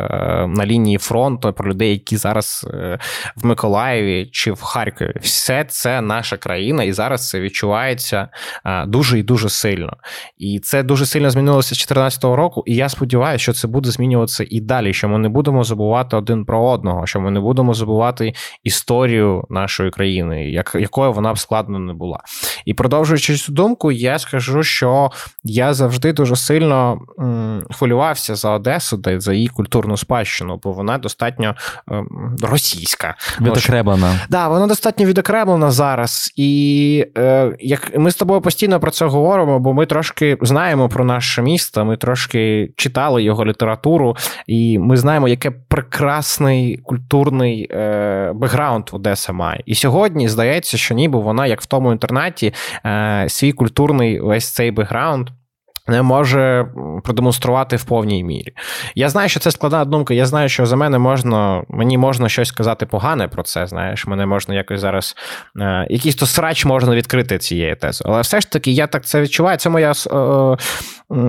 на 0.48 0.66
лінії 0.66 0.98
фронту, 0.98 1.52
про 1.52 1.70
людей, 1.70 1.90
які 1.90 2.16
зараз 2.16 2.66
е, 2.74 2.98
в 3.36 3.46
Миколаєві 3.46 4.28
чи 4.32 4.52
в 4.52 4.62
Харкові. 4.62 5.14
Все 5.20 5.64
це 5.68 6.00
наша 6.00 6.36
країна, 6.36 6.84
і 6.84 6.92
зараз 6.92 7.28
це 7.28 7.40
відчувається 7.40 8.28
е, 8.64 8.86
дуже 8.86 9.18
і 9.18 9.22
дуже 9.22 9.48
сильно. 9.48 9.96
І 10.38 10.60
це 10.60 10.82
дуже 10.82 11.06
сильно 11.06 11.30
змінилося 11.30 11.74
з 11.74 11.78
2014 11.78 12.24
року. 12.24 12.62
І 12.66 12.74
я 12.74 12.88
сподіваюся, 12.88 13.42
що 13.42 13.52
це 13.52 13.68
буде 13.68 13.90
змінюватися 13.90 14.46
і 14.50 14.60
далі, 14.60 14.92
що 14.92 15.08
ми 15.08 15.18
не 15.18 15.28
будемо 15.28 15.64
забувати 15.64 16.16
один 16.16 16.44
про 16.44 16.59
одного, 16.60 17.06
що 17.06 17.20
ми 17.20 17.30
не 17.30 17.40
будемо 17.40 17.74
забувати 17.74 18.34
історію 18.64 19.44
нашої 19.50 19.90
країни, 19.90 20.50
як, 20.50 20.76
якою 20.80 21.12
вона 21.12 21.32
б 21.32 21.38
складно 21.38 21.78
не 21.78 21.92
була. 21.92 22.20
І 22.64 22.74
продовжуючи 22.74 23.36
цю 23.36 23.52
думку, 23.52 23.92
я 23.92 24.18
скажу, 24.18 24.62
що 24.62 25.10
я 25.44 25.74
завжди 25.74 26.12
дуже 26.12 26.36
сильно 26.36 27.00
м, 27.18 27.64
хвилювався 27.70 28.34
за 28.34 28.50
Одесу, 28.50 28.96
де 28.96 29.20
за 29.20 29.32
її 29.32 29.48
культурну 29.48 29.96
спадщину, 29.96 30.60
бо 30.62 30.72
вона 30.72 30.98
достатньо 30.98 31.54
м, 31.90 32.36
російська. 32.42 33.14
Відокремлена. 33.40 34.10
Так, 34.10 34.20
да, 34.30 34.48
вона 34.48 34.66
достатньо 34.66 35.06
відокремлена 35.06 35.70
зараз. 35.70 36.32
І 36.36 37.06
е, 37.18 37.56
як 37.60 37.98
ми 37.98 38.10
з 38.10 38.14
тобою 38.14 38.40
постійно 38.40 38.80
про 38.80 38.90
це 38.90 39.06
говоримо, 39.06 39.58
бо 39.60 39.72
ми 39.74 39.86
трошки 39.86 40.38
знаємо 40.42 40.88
про 40.88 41.04
наше 41.04 41.42
місто, 41.42 41.84
ми 41.84 41.96
трошки 41.96 42.70
читали 42.76 43.22
його 43.22 43.44
літературу, 43.44 44.16
і 44.46 44.78
ми 44.78 44.96
знаємо, 44.96 45.28
яке 45.28 45.50
прекрасне 45.50 46.49
різний 46.50 46.76
культурний 46.76 47.68
е, 47.70 48.32
бекграунд 48.34 48.84
Одеса 48.92 49.32
має. 49.32 49.62
І 49.66 49.74
сьогодні 49.74 50.28
здається, 50.28 50.76
що 50.76 50.94
ніби 50.94 51.18
вона, 51.18 51.46
як 51.46 51.60
в 51.60 51.66
тому 51.66 51.92
інтернаті, 51.92 52.54
е, 52.86 53.24
свій 53.28 53.52
культурний 53.52 54.20
весь 54.20 54.50
цей 54.50 54.70
бекграунд 54.70 55.28
не 55.88 56.02
може 56.02 56.66
продемонструвати 57.04 57.76
в 57.76 57.84
повній 57.84 58.24
мірі. 58.24 58.52
Я 58.94 59.08
знаю, 59.08 59.28
що 59.28 59.40
це 59.40 59.50
складна 59.50 59.84
думка. 59.84 60.14
Я 60.14 60.26
знаю, 60.26 60.48
що 60.48 60.66
за 60.66 60.76
мене 60.76 60.98
можна, 60.98 61.62
мені 61.68 61.98
можна 61.98 62.28
щось 62.28 62.48
сказати 62.48 62.86
погане 62.86 63.28
про 63.28 63.42
це. 63.42 63.66
Знаєш, 63.66 64.06
мене 64.06 64.26
можна 64.26 64.54
якось 64.54 64.80
зараз 64.80 65.16
е, 65.60 65.86
якийсь 65.90 66.14
то 66.14 66.26
срач 66.26 66.64
можна 66.64 66.94
відкрити 66.94 67.38
цією 67.38 67.76
тезою. 67.76 68.12
Але 68.12 68.22
все 68.22 68.40
ж 68.40 68.50
таки, 68.50 68.70
я 68.70 68.86
так 68.86 69.04
це 69.04 69.20
відчуваю. 69.20 69.58
Це 69.58 69.70
моя 69.70 69.92
е, 69.92 70.56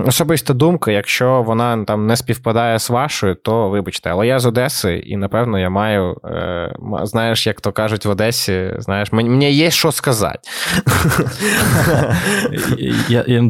особиста 0.06 0.54
думка. 0.54 0.90
Якщо 0.90 1.42
вона 1.42 1.84
там 1.84 2.06
не 2.06 2.16
співпадає 2.16 2.78
з 2.78 2.90
вашою, 2.90 3.34
то 3.34 3.68
вибачте. 3.68 4.10
Але 4.10 4.26
я 4.26 4.38
з 4.38 4.46
Одеси, 4.46 4.96
і 4.96 5.16
напевно 5.16 5.58
я 5.58 5.70
маю, 5.70 6.16
е, 6.24 6.74
знаєш, 7.02 7.46
як 7.46 7.60
то 7.60 7.72
кажуть 7.72 8.04
в 8.04 8.10
Одесі, 8.10 8.74
знаєш, 8.78 9.12
мені 9.12 9.52
є 9.52 9.70
що 9.70 9.92
сказати. 9.92 10.40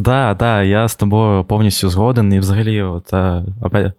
Так, 0.04 0.38
так, 0.38 0.66
я 0.66 0.88
з 0.92 0.96
тобою 0.96 1.44
повністю 1.44 1.88
згоден. 1.88 2.32
І 2.32 2.38
взагалі, 2.38 2.82
от, 2.82 3.12
е, 3.12 3.42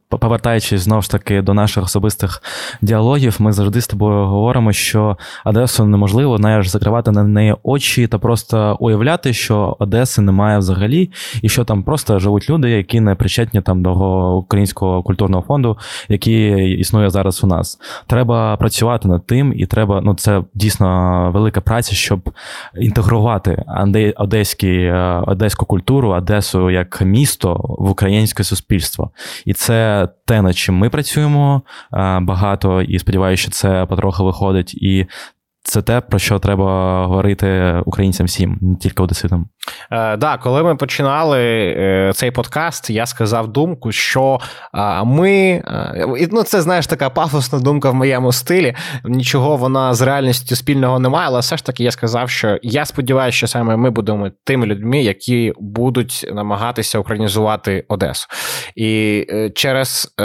повертаючись 0.10 0.82
знову 0.82 1.01
ж 1.01 1.12
таки 1.12 1.41
до 1.41 1.53
наших 1.53 1.84
особистих 1.84 2.43
діалогів, 2.82 3.36
ми 3.39 3.51
завжди 3.51 3.82
з 3.82 3.88
тобою 3.88 4.25
говоримо, 4.25 4.73
що 4.73 5.17
Одесу 5.45 5.86
неможливо 5.86 6.38
знаєш, 6.38 6.67
закривати 6.67 7.12
на 7.12 7.23
неї 7.23 7.56
очі 7.63 8.08
та 8.08 8.17
просто 8.17 8.77
уявляти, 8.79 9.34
що 9.34 9.75
Одеси 9.79 10.21
немає 10.21 10.58
взагалі, 10.58 11.12
і 11.41 11.49
що 11.49 11.63
там 11.63 11.84
просто 11.84 12.19
живуть 12.19 12.49
люди, 12.49 12.69
які 12.69 12.99
не 12.99 13.15
причетні 13.15 13.62
там 13.62 13.84
до 13.84 13.93
українського 14.38 15.03
культурного 15.03 15.43
фонду, 15.43 15.77
який 16.10 16.71
існує 16.79 17.10
зараз 17.10 17.43
у 17.43 17.47
нас. 17.47 17.79
Треба 18.08 18.58
працювати 18.58 19.08
над 19.08 19.25
тим, 19.25 19.53
і 19.56 19.65
треба, 19.65 20.01
ну 20.03 20.15
це 20.15 20.43
дійсно 20.53 21.32
велика 21.34 21.62
праця, 21.62 21.95
щоб 21.95 22.29
інтегрувати 22.75 23.63
одеський, 24.15 24.84
е, 24.84 25.23
одеську 25.27 25.65
культуру, 25.65 26.10
Одесу 26.10 26.69
як 26.69 26.83
місто 27.02 27.76
в 27.80 27.89
українське 27.89 28.43
суспільство. 28.43 29.12
І 29.46 29.54
це 29.54 30.08
те, 30.26 30.41
над 30.41 30.58
чим 30.58 30.76
ми 30.76 30.89
працюємо 30.89 31.62
багато, 32.22 32.82
і 32.82 33.00
сподіваюся, 33.00 33.41
що 33.41 33.52
це 33.52 33.86
потроху 33.86 34.26
виходить. 34.26 34.74
І 34.74 35.06
це 35.63 35.82
те, 35.82 36.02
про 36.02 36.19
що 36.19 36.39
треба 36.39 37.06
говорити 37.06 37.76
українцям 37.86 38.26
всім, 38.26 38.58
не 38.62 38.76
тільки 38.76 39.04
одеситам. 39.04 39.47
Так, 39.89 40.13
е, 40.13 40.17
да, 40.17 40.38
коли 40.38 40.63
ми 40.63 40.76
починали 40.76 41.39
е, 41.78 42.12
цей 42.15 42.32
подкаст, 42.32 42.89
я 42.89 43.06
сказав 43.06 43.47
думку, 43.47 43.91
що 43.91 44.39
е, 44.73 45.04
ми 45.04 45.63
ну 46.32 46.43
це 46.43 46.62
знаєш 46.62 46.88
така 46.88 47.10
пафосна 47.10 47.60
думка 47.60 47.89
в 47.89 47.95
моєму 47.95 48.32
стилі. 48.32 48.76
Нічого 49.06 49.58
вона 49.58 49.93
з 49.93 50.02
реальністю 50.02 50.56
спільного 50.56 50.99
немає, 50.99 51.28
але 51.28 51.39
все 51.39 51.58
ж 51.58 51.65
таки 51.65 51.84
я 51.84 51.91
сказав, 51.91 52.30
що 52.30 52.60
я 52.62 52.86
сподіваюся, 52.86 53.38
що 53.38 53.47
саме 53.47 53.76
ми 53.76 53.89
будемо 53.89 54.32
тими 54.43 54.65
людьми, 54.65 55.04
які 55.04 55.54
будуть 55.60 56.30
намагатися 56.34 56.99
українізувати 56.99 57.86
Одесу. 57.88 58.28
І 58.76 59.26
через 59.56 60.15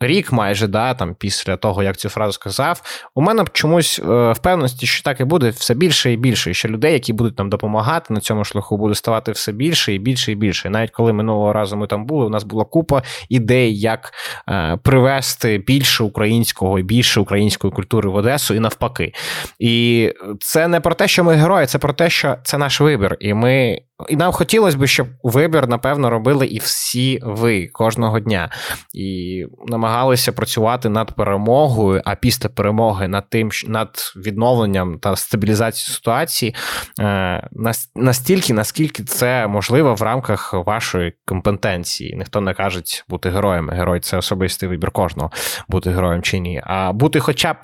рік 0.00 0.32
майже 0.32 0.66
да, 0.66 0.94
там, 0.94 1.14
після 1.14 1.56
того, 1.56 1.82
як 1.82 1.96
цю 1.96 2.08
фразу 2.08 2.32
сказав, 2.32 2.82
у 3.14 3.22
мене 3.22 3.44
чомусь 3.52 3.98
е, 3.98 4.32
впевненості, 4.32 4.86
що 4.86 5.02
так 5.02 5.20
і 5.20 5.24
буде 5.24 5.50
все 5.50 5.74
більше 5.74 6.12
і 6.12 6.16
більше. 6.16 6.50
І 6.50 6.54
що 6.54 6.68
людей, 6.68 6.92
які 6.92 7.12
будуть 7.12 7.38
нам 7.38 7.50
допомагати 7.50 8.14
на 8.14 8.20
цьому 8.20 8.44
шляху, 8.44 8.76
буде 8.76 8.94
ставати 8.94 9.32
все 9.32 9.52
більше 9.52 9.94
і 9.94 9.98
більше 9.98 10.32
і 10.32 10.34
більше. 10.34 10.68
І 10.68 10.70
навіть 10.70 10.90
коли 10.90 11.12
минулого 11.12 11.52
разу 11.52 11.76
ми 11.76 11.86
там 11.86 12.06
були, 12.06 12.26
у 12.26 12.30
нас 12.30 12.44
була 12.44 12.64
купа 12.64 13.02
ідей, 13.28 13.80
як 13.80 14.12
е, 14.48 14.78
привести 14.82 15.58
більше 15.58 16.04
українського 16.04 16.78
і 16.78 16.82
більше 16.82 17.20
української 17.20 17.72
культури 17.72 18.08
в 18.08 18.14
Одесу 18.14 18.54
і 18.54 18.60
навпаки. 18.60 19.12
І 19.58 20.12
це 20.40 20.68
не 20.68 20.80
про 20.80 20.94
те, 20.94 21.08
що 21.08 21.24
ми 21.24 21.34
герої, 21.34 21.66
це 21.66 21.78
про 21.78 21.92
те, 21.92 22.10
що 22.10 22.36
це 22.44 22.58
наш 22.58 22.80
вибір. 22.80 23.16
І 23.20 23.34
ми 23.34 23.78
і 24.08 24.16
нам 24.16 24.32
хотілося 24.32 24.78
б, 24.78 24.86
щоб 24.86 25.08
вибір, 25.22 25.68
напевно, 25.68 26.10
робили 26.10 26.46
і 26.46 26.58
всі 26.58 27.20
ви 27.22 27.66
кожного 27.66 28.20
дня. 28.20 28.50
І 28.94 29.44
намагалися 29.66 30.32
працювати 30.32 30.88
над 30.88 31.16
перемогою, 31.16 32.02
а 32.04 32.14
після 32.14 32.48
перемоги 32.48 33.08
над 33.08 33.30
тим, 33.30 33.50
над 33.66 33.88
відновленням 34.16 34.98
та 34.98 35.16
стабілізацією 35.16 35.94
ситуації 35.94 36.54
е, 37.00 37.48
настільки, 37.94 38.52
наскільки 38.52 39.04
це 39.04 39.46
можливо 39.46 39.94
в 39.94 40.02
рамках 40.02 40.54
вашої 40.54 41.14
компетенції. 41.24 42.16
Ніхто 42.16 42.40
не 42.40 42.54
каже 42.54 42.82
бути 43.08 43.30
героєм. 43.30 43.70
Герой 43.70 44.00
це 44.00 44.16
особистий 44.16 44.68
вибір 44.68 44.90
кожного, 44.90 45.30
бути 45.68 45.90
героєм 45.90 46.22
чи 46.22 46.38
ні. 46.38 46.62
А 46.64 46.92
бути 46.92 47.20
хоча 47.20 47.52
б 47.52 47.56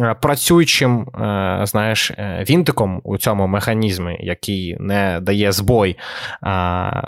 е, 0.00 0.16
працюючим, 0.22 1.00
е, 1.00 1.60
знаєш, 1.64 2.12
вінтиком 2.50 3.00
у 3.04 3.18
цьому 3.18 3.46
механізмі, 3.46 4.18
який 4.20 4.76
не 4.80 5.18
дає 5.22 5.52
збою 5.52 5.79
герой 5.80 5.96
а, 6.40 7.02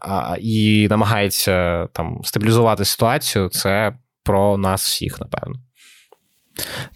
а, 0.00 0.36
і 0.40 0.86
намагається 0.90 1.86
там 1.92 2.20
стабілізувати 2.24 2.84
ситуацію, 2.84 3.48
це 3.48 3.92
про 4.24 4.56
нас 4.56 4.84
всіх, 4.84 5.20
напевно. 5.20 5.54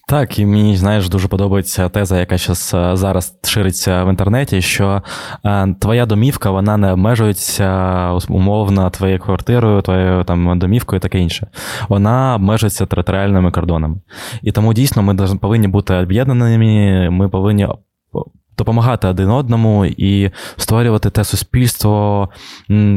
Так, 0.09 0.39
і 0.39 0.47
мені 0.47 0.77
знаєш, 0.77 1.09
дуже 1.09 1.29
подобається 1.29 1.89
теза, 1.89 2.21
яка 2.21 2.39
щас, 2.39 2.75
е, 2.75 2.97
зараз 2.97 3.39
шириться 3.45 4.05
в 4.05 4.09
інтернеті, 4.11 4.63
що 4.63 5.03
е, 5.45 5.75
твоя 5.81 6.07
домівка 6.07 6.51
вона 6.51 6.77
не 6.77 6.93
обмежується 6.93 8.11
умовно 8.29 8.91
твоєю 8.91 9.19
квартирою, 9.19 9.83
твоєю 9.83 10.25
там 10.25 10.59
домівкою 10.59 10.99
і 10.99 11.01
таке 11.01 11.19
інше. 11.19 11.47
Вона 11.89 12.35
обмежується 12.35 12.87
територіальними 12.87 13.51
кордонами. 13.51 14.01
І 14.43 14.53
тому 14.53 14.75
дійсно 14.75 15.03
ми 15.03 15.15
повинні 15.41 15.69
бути 15.69 15.95
об'єднаними, 15.95 17.11
ми 17.11 17.29
повинні 17.29 17.69
допомагати 18.61 19.09
один 19.09 19.31
одному 19.31 19.87
і 19.87 20.31
створювати 20.57 21.11
те 21.11 21.25
суспільство, 21.25 22.29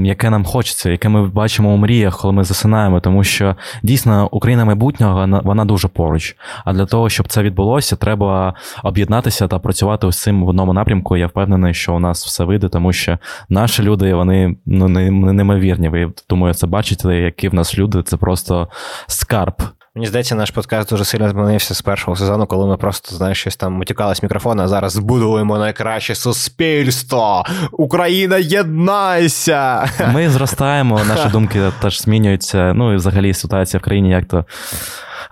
яке 0.03 0.29
нам 0.29 0.45
хочеться, 0.45 0.91
яке 0.91 1.09
ми 1.09 1.27
бачимо 1.27 1.73
у 1.73 1.77
мріях, 1.77 2.19
коли 2.19 2.33
ми 2.33 2.43
засинаємо, 2.43 2.99
тому 2.99 3.23
що 3.23 3.55
дійсно 3.83 4.29
Україна 4.31 4.65
майбутнього 4.65 5.41
вона 5.43 5.65
дуже 5.65 5.87
поруч. 5.87 6.35
А 6.65 6.73
для 6.73 6.85
того, 6.85 7.09
щоб 7.09 7.27
це 7.27 7.43
відбулося, 7.43 7.95
треба 7.95 8.53
об'єднатися 8.83 9.47
та 9.47 9.59
працювати 9.59 10.07
ось 10.07 10.21
цим 10.21 10.45
в 10.45 10.47
одному 10.47 10.73
напрямку. 10.73 11.17
Я 11.17 11.27
впевнений, 11.27 11.73
що 11.73 11.95
у 11.95 11.99
нас 11.99 12.25
все 12.25 12.43
вийде, 12.43 12.69
тому 12.69 12.93
що 12.93 13.17
наші 13.49 13.83
люди 13.83 14.13
вони 14.13 14.55
ну 14.65 14.87
неймовірні. 15.33 15.89
Ви 15.89 16.11
думаю, 16.29 16.53
це 16.53 16.67
бачите, 16.67 17.15
які 17.15 17.49
в 17.49 17.53
нас 17.53 17.77
люди. 17.77 18.03
Це 18.03 18.17
просто 18.17 18.67
скарб. 19.07 19.61
Мені 19.95 20.07
здається, 20.07 20.35
наш 20.35 20.51
подкаст 20.51 20.89
дуже 20.89 21.05
сильно 21.05 21.29
змінився 21.29 21.75
з 21.75 21.81
першого 21.81 22.17
сезону, 22.17 22.45
коли 22.45 22.67
ми 22.67 22.77
просто 22.77 23.15
знаєш, 23.15 23.39
щось 23.39 23.55
там 23.55 23.79
утікали 23.79 24.15
з 24.15 24.23
мікрофона. 24.23 24.63
а 24.63 24.67
зараз 24.67 24.91
збудуємо 24.91 25.57
найкраще 25.57 26.15
суспільство. 26.15 27.45
Україна, 27.71 28.37
єднайся! 28.37 29.89
Ми 30.13 30.29
зростаємо, 30.29 31.01
наші 31.07 31.29
думки 31.29 31.61
теж 31.81 32.01
змінюються. 32.01 32.73
Ну 32.73 32.93
і 32.93 32.95
взагалі 32.95 33.33
ситуація 33.33 33.79
в 33.79 33.83
країні 33.83 34.09
як 34.09 34.25
то 34.25 34.45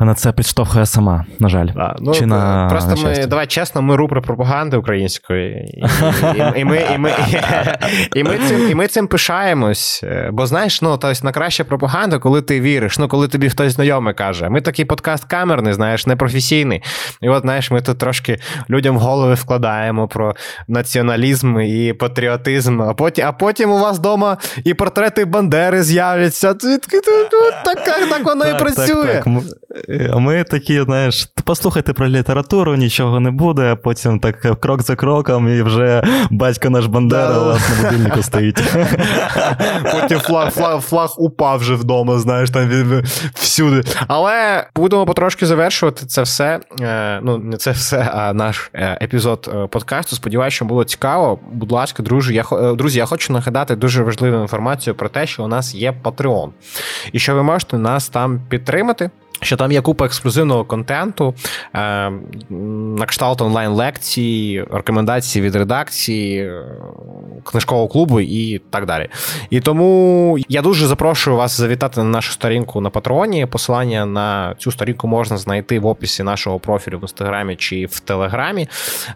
на 0.05 0.13
це 0.13 0.31
підштовхує 0.31 0.85
сама, 0.85 1.25
на 1.39 1.49
жаль. 1.49 1.67
А, 1.75 1.95
ну, 1.99 2.13
Чи 2.13 2.25
на 2.25 2.67
Просто 2.69 2.95
на 2.95 3.09
ми, 3.09 3.25
давай 3.25 3.47
чесно, 3.47 3.81
ми 3.81 3.95
рупри 3.95 4.21
пропаганди 4.21 4.77
української, 4.77 5.53
і, 5.53 5.83
і, 6.37 6.59
і, 6.61 6.65
ми 6.65 6.85
і, 6.95 6.97
ми, 6.97 7.11
і, 8.15 8.23
ми 8.23 8.37
цим 8.37 8.71
і 8.71 8.75
ми 8.75 8.87
цим 8.87 9.07
пишаємось. 9.07 10.03
Бо 10.31 10.47
знаєш, 10.47 10.81
ну 10.81 10.97
тобто 10.97 11.25
на 11.25 11.31
краща 11.31 11.63
пропаганда, 11.63 12.19
коли 12.19 12.41
ти 12.41 12.61
віриш, 12.61 12.99
ну 12.99 13.07
коли 13.07 13.27
тобі 13.27 13.49
хтось 13.49 13.73
знайомий 13.73 14.13
каже. 14.13 14.49
Ми 14.49 14.61
такий 14.61 14.85
подкаст 14.85 15.23
камерний, 15.23 15.73
знаєш, 15.73 16.07
непрофесійний. 16.07 16.83
І 17.21 17.29
от 17.29 17.41
знаєш, 17.41 17.71
ми 17.71 17.81
тут 17.81 17.97
трошки 17.97 18.39
людям 18.69 18.95
в 18.95 18.99
голови 18.99 19.33
вкладаємо 19.33 20.07
про 20.07 20.35
націоналізм 20.67 21.59
і 21.59 21.93
патріотизм, 21.93 22.81
а 22.81 22.93
потім 22.93 23.25
а 23.27 23.31
потім 23.31 23.71
у 23.71 23.79
вас 23.79 23.97
вдома 23.97 24.37
і 24.63 24.73
портрети 24.73 25.25
Бандери 25.25 25.83
з'являться. 25.83 26.53
Так, 27.65 27.83
так 28.09 28.25
воно 28.25 28.47
і 28.47 28.59
працює. 28.59 29.23
А 30.13 30.17
ми 30.17 30.43
такі, 30.43 30.81
знаєш, 30.81 31.29
послухайте 31.43 31.93
про 31.93 32.07
літературу, 32.07 32.75
нічого 32.75 33.19
не 33.19 33.31
буде, 33.31 33.71
а 33.71 33.75
потім 33.75 34.19
так 34.19 34.59
крок 34.59 34.81
за 34.81 34.95
кроком, 34.95 35.49
і 35.49 35.61
вже 35.61 36.03
батько 36.31 36.69
наш 36.69 36.85
Бандера 36.85 37.39
у 37.39 37.45
вас 37.45 37.69
на 37.69 37.83
будильнику 37.83 38.23
стоїть. 38.23 38.63
Потім 39.91 40.19
флаг 40.19 40.51
флаг, 40.51 40.81
флаг 40.81 41.15
упав 41.17 41.59
вже 41.59 41.75
вдома, 41.75 42.19
знаєш, 42.19 42.49
там 42.49 42.69
всюди. 43.33 43.83
Але 44.07 44.67
будемо 44.75 45.05
потрошки 45.05 45.45
завершувати 45.45 46.05
це 46.05 46.21
все. 46.21 46.59
Е, 46.81 47.19
ну, 47.23 47.37
не 47.37 47.57
це 47.57 47.71
все, 47.71 48.11
а 48.13 48.33
наш 48.33 48.69
е, 48.73 48.97
епізод 49.01 49.49
е, 49.55 49.67
подкасту. 49.67 50.15
Сподіваюся, 50.15 50.55
що 50.55 50.65
було 50.65 50.83
цікаво. 50.83 51.39
Будь 51.51 51.71
ласка, 51.71 52.03
друзі, 52.03 52.33
я 52.33 52.73
друзі, 52.75 52.99
я 52.99 53.05
хочу 53.05 53.33
нагадати 53.33 53.75
дуже 53.75 54.03
важливу 54.03 54.41
інформацію 54.41 54.95
про 54.95 55.09
те, 55.09 55.27
що 55.27 55.43
у 55.43 55.47
нас 55.47 55.75
є 55.75 55.93
Patreon. 56.03 56.49
І 57.11 57.19
що 57.19 57.35
ви 57.35 57.43
можете 57.43 57.77
нас 57.77 58.09
там 58.09 58.41
підтримати. 58.49 59.09
Що 59.43 59.57
там 59.57 59.71
є 59.71 59.81
купа 59.81 60.05
ексклюзивного 60.05 60.65
контенту, 60.65 61.33
е, 61.75 62.11
на 62.49 63.05
кшталт 63.05 63.41
онлайн-лекцій, 63.41 64.65
рекомендації 64.71 65.45
від 65.45 65.55
редакції, 65.55 66.43
е, 66.43 66.63
книжкового 67.43 67.87
клубу 67.87 68.19
і 68.19 68.59
так 68.69 68.85
далі. 68.85 69.09
І 69.49 69.59
тому 69.59 70.37
я 70.49 70.61
дуже 70.61 70.87
запрошую 70.87 71.37
вас 71.37 71.57
завітати 71.57 72.03
на 72.03 72.09
нашу 72.09 72.31
сторінку 72.31 72.81
на 72.81 72.89
патроні. 72.89 73.45
Посилання 73.45 74.05
на 74.05 74.55
цю 74.57 74.71
сторінку 74.71 75.07
можна 75.07 75.37
знайти 75.37 75.79
в 75.79 75.85
описі 75.85 76.23
нашого 76.23 76.59
профілю 76.59 76.97
в 76.97 77.01
інстаграмі 77.01 77.55
чи 77.55 77.85
в 77.85 77.99
Телеграмі. 77.99 78.67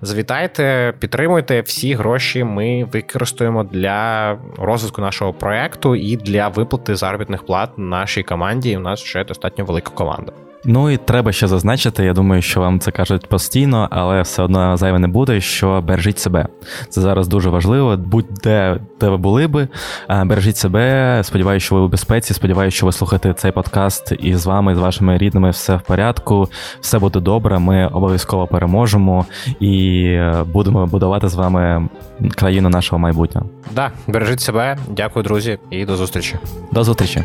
Завітайте, 0.01 0.93
підтримуйте 0.99 1.61
всі 1.61 1.93
гроші. 1.93 2.43
Ми 2.43 2.83
використаємо 2.83 3.63
для 3.63 4.31
розвитку 4.57 5.01
нашого 5.01 5.33
проекту 5.33 5.95
і 5.95 6.17
для 6.17 6.47
виплати 6.47 6.95
заробітних 6.95 7.45
плат 7.45 7.69
нашій 7.77 8.23
команді. 8.23 8.77
У 8.77 8.79
нас 8.79 9.03
вже 9.03 9.23
достатньо 9.23 9.65
велика 9.65 9.91
команда 9.91 10.14
команда. 10.15 10.45
Ну 10.67 10.89
і 10.89 10.97
треба 10.97 11.31
ще 11.31 11.47
зазначити, 11.47 12.05
я 12.05 12.13
думаю, 12.13 12.41
що 12.41 12.59
вам 12.59 12.79
це 12.79 12.91
кажуть 12.91 13.27
постійно, 13.27 13.87
але 13.91 14.21
все 14.21 14.43
одно 14.43 14.77
зайве 14.77 14.99
не 14.99 15.07
буде, 15.07 15.41
що 15.41 15.83
бережіть 15.87 16.19
себе. 16.19 16.47
Це 16.89 17.01
зараз 17.01 17.27
дуже 17.27 17.49
важливо. 17.49 17.97
Будь-де 17.97 18.79
де 18.99 19.09
ви 19.09 19.17
були 19.17 19.47
би, 19.47 19.67
бережіть 20.09 20.57
себе. 20.57 21.21
Сподіваюся, 21.23 21.65
що 21.65 21.75
ви 21.75 21.81
у 21.81 21.87
безпеці. 21.87 22.33
Сподіваюся, 22.33 22.77
що 22.77 22.85
ви 22.85 22.91
слухаєте 22.91 23.33
цей 23.33 23.51
подкаст 23.51 24.13
і 24.19 24.35
з 24.35 24.45
вами, 24.45 24.71
і 24.71 24.75
з 24.75 24.79
вашими 24.79 25.17
рідними, 25.17 25.49
все 25.49 25.75
в 25.75 25.81
порядку, 25.81 26.49
все 26.81 26.99
буде 26.99 27.19
добре. 27.19 27.59
Ми 27.59 27.87
обов'язково 27.87 28.47
переможемо 28.47 29.25
і 29.59 30.03
е, 30.05 30.43
будемо 30.53 30.85
будувати 30.85 31.29
з 31.29 31.35
вами 31.35 31.89
країну 32.35 32.69
нашого 32.69 32.99
майбутнього. 32.99 33.47
Да, 33.71 33.91
бережіть 34.07 34.41
себе. 34.41 34.77
Дякую, 34.89 35.23
друзі, 35.23 35.59
і 35.69 35.85
до 35.85 35.95
зустрічі. 35.95 36.35
До 36.71 36.83
зустрічі. 36.83 37.23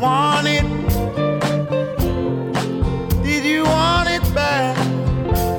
Want 0.00 0.46
it? 0.46 0.64
Did 3.22 3.44
you 3.44 3.64
want 3.64 4.08
it 4.08 4.22
back? 4.34 4.76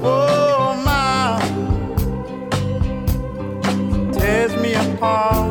Oh, 0.04 0.76
my. 0.86 1.40
Tears 4.14 4.56
me 4.62 4.74
apart. 4.74 5.47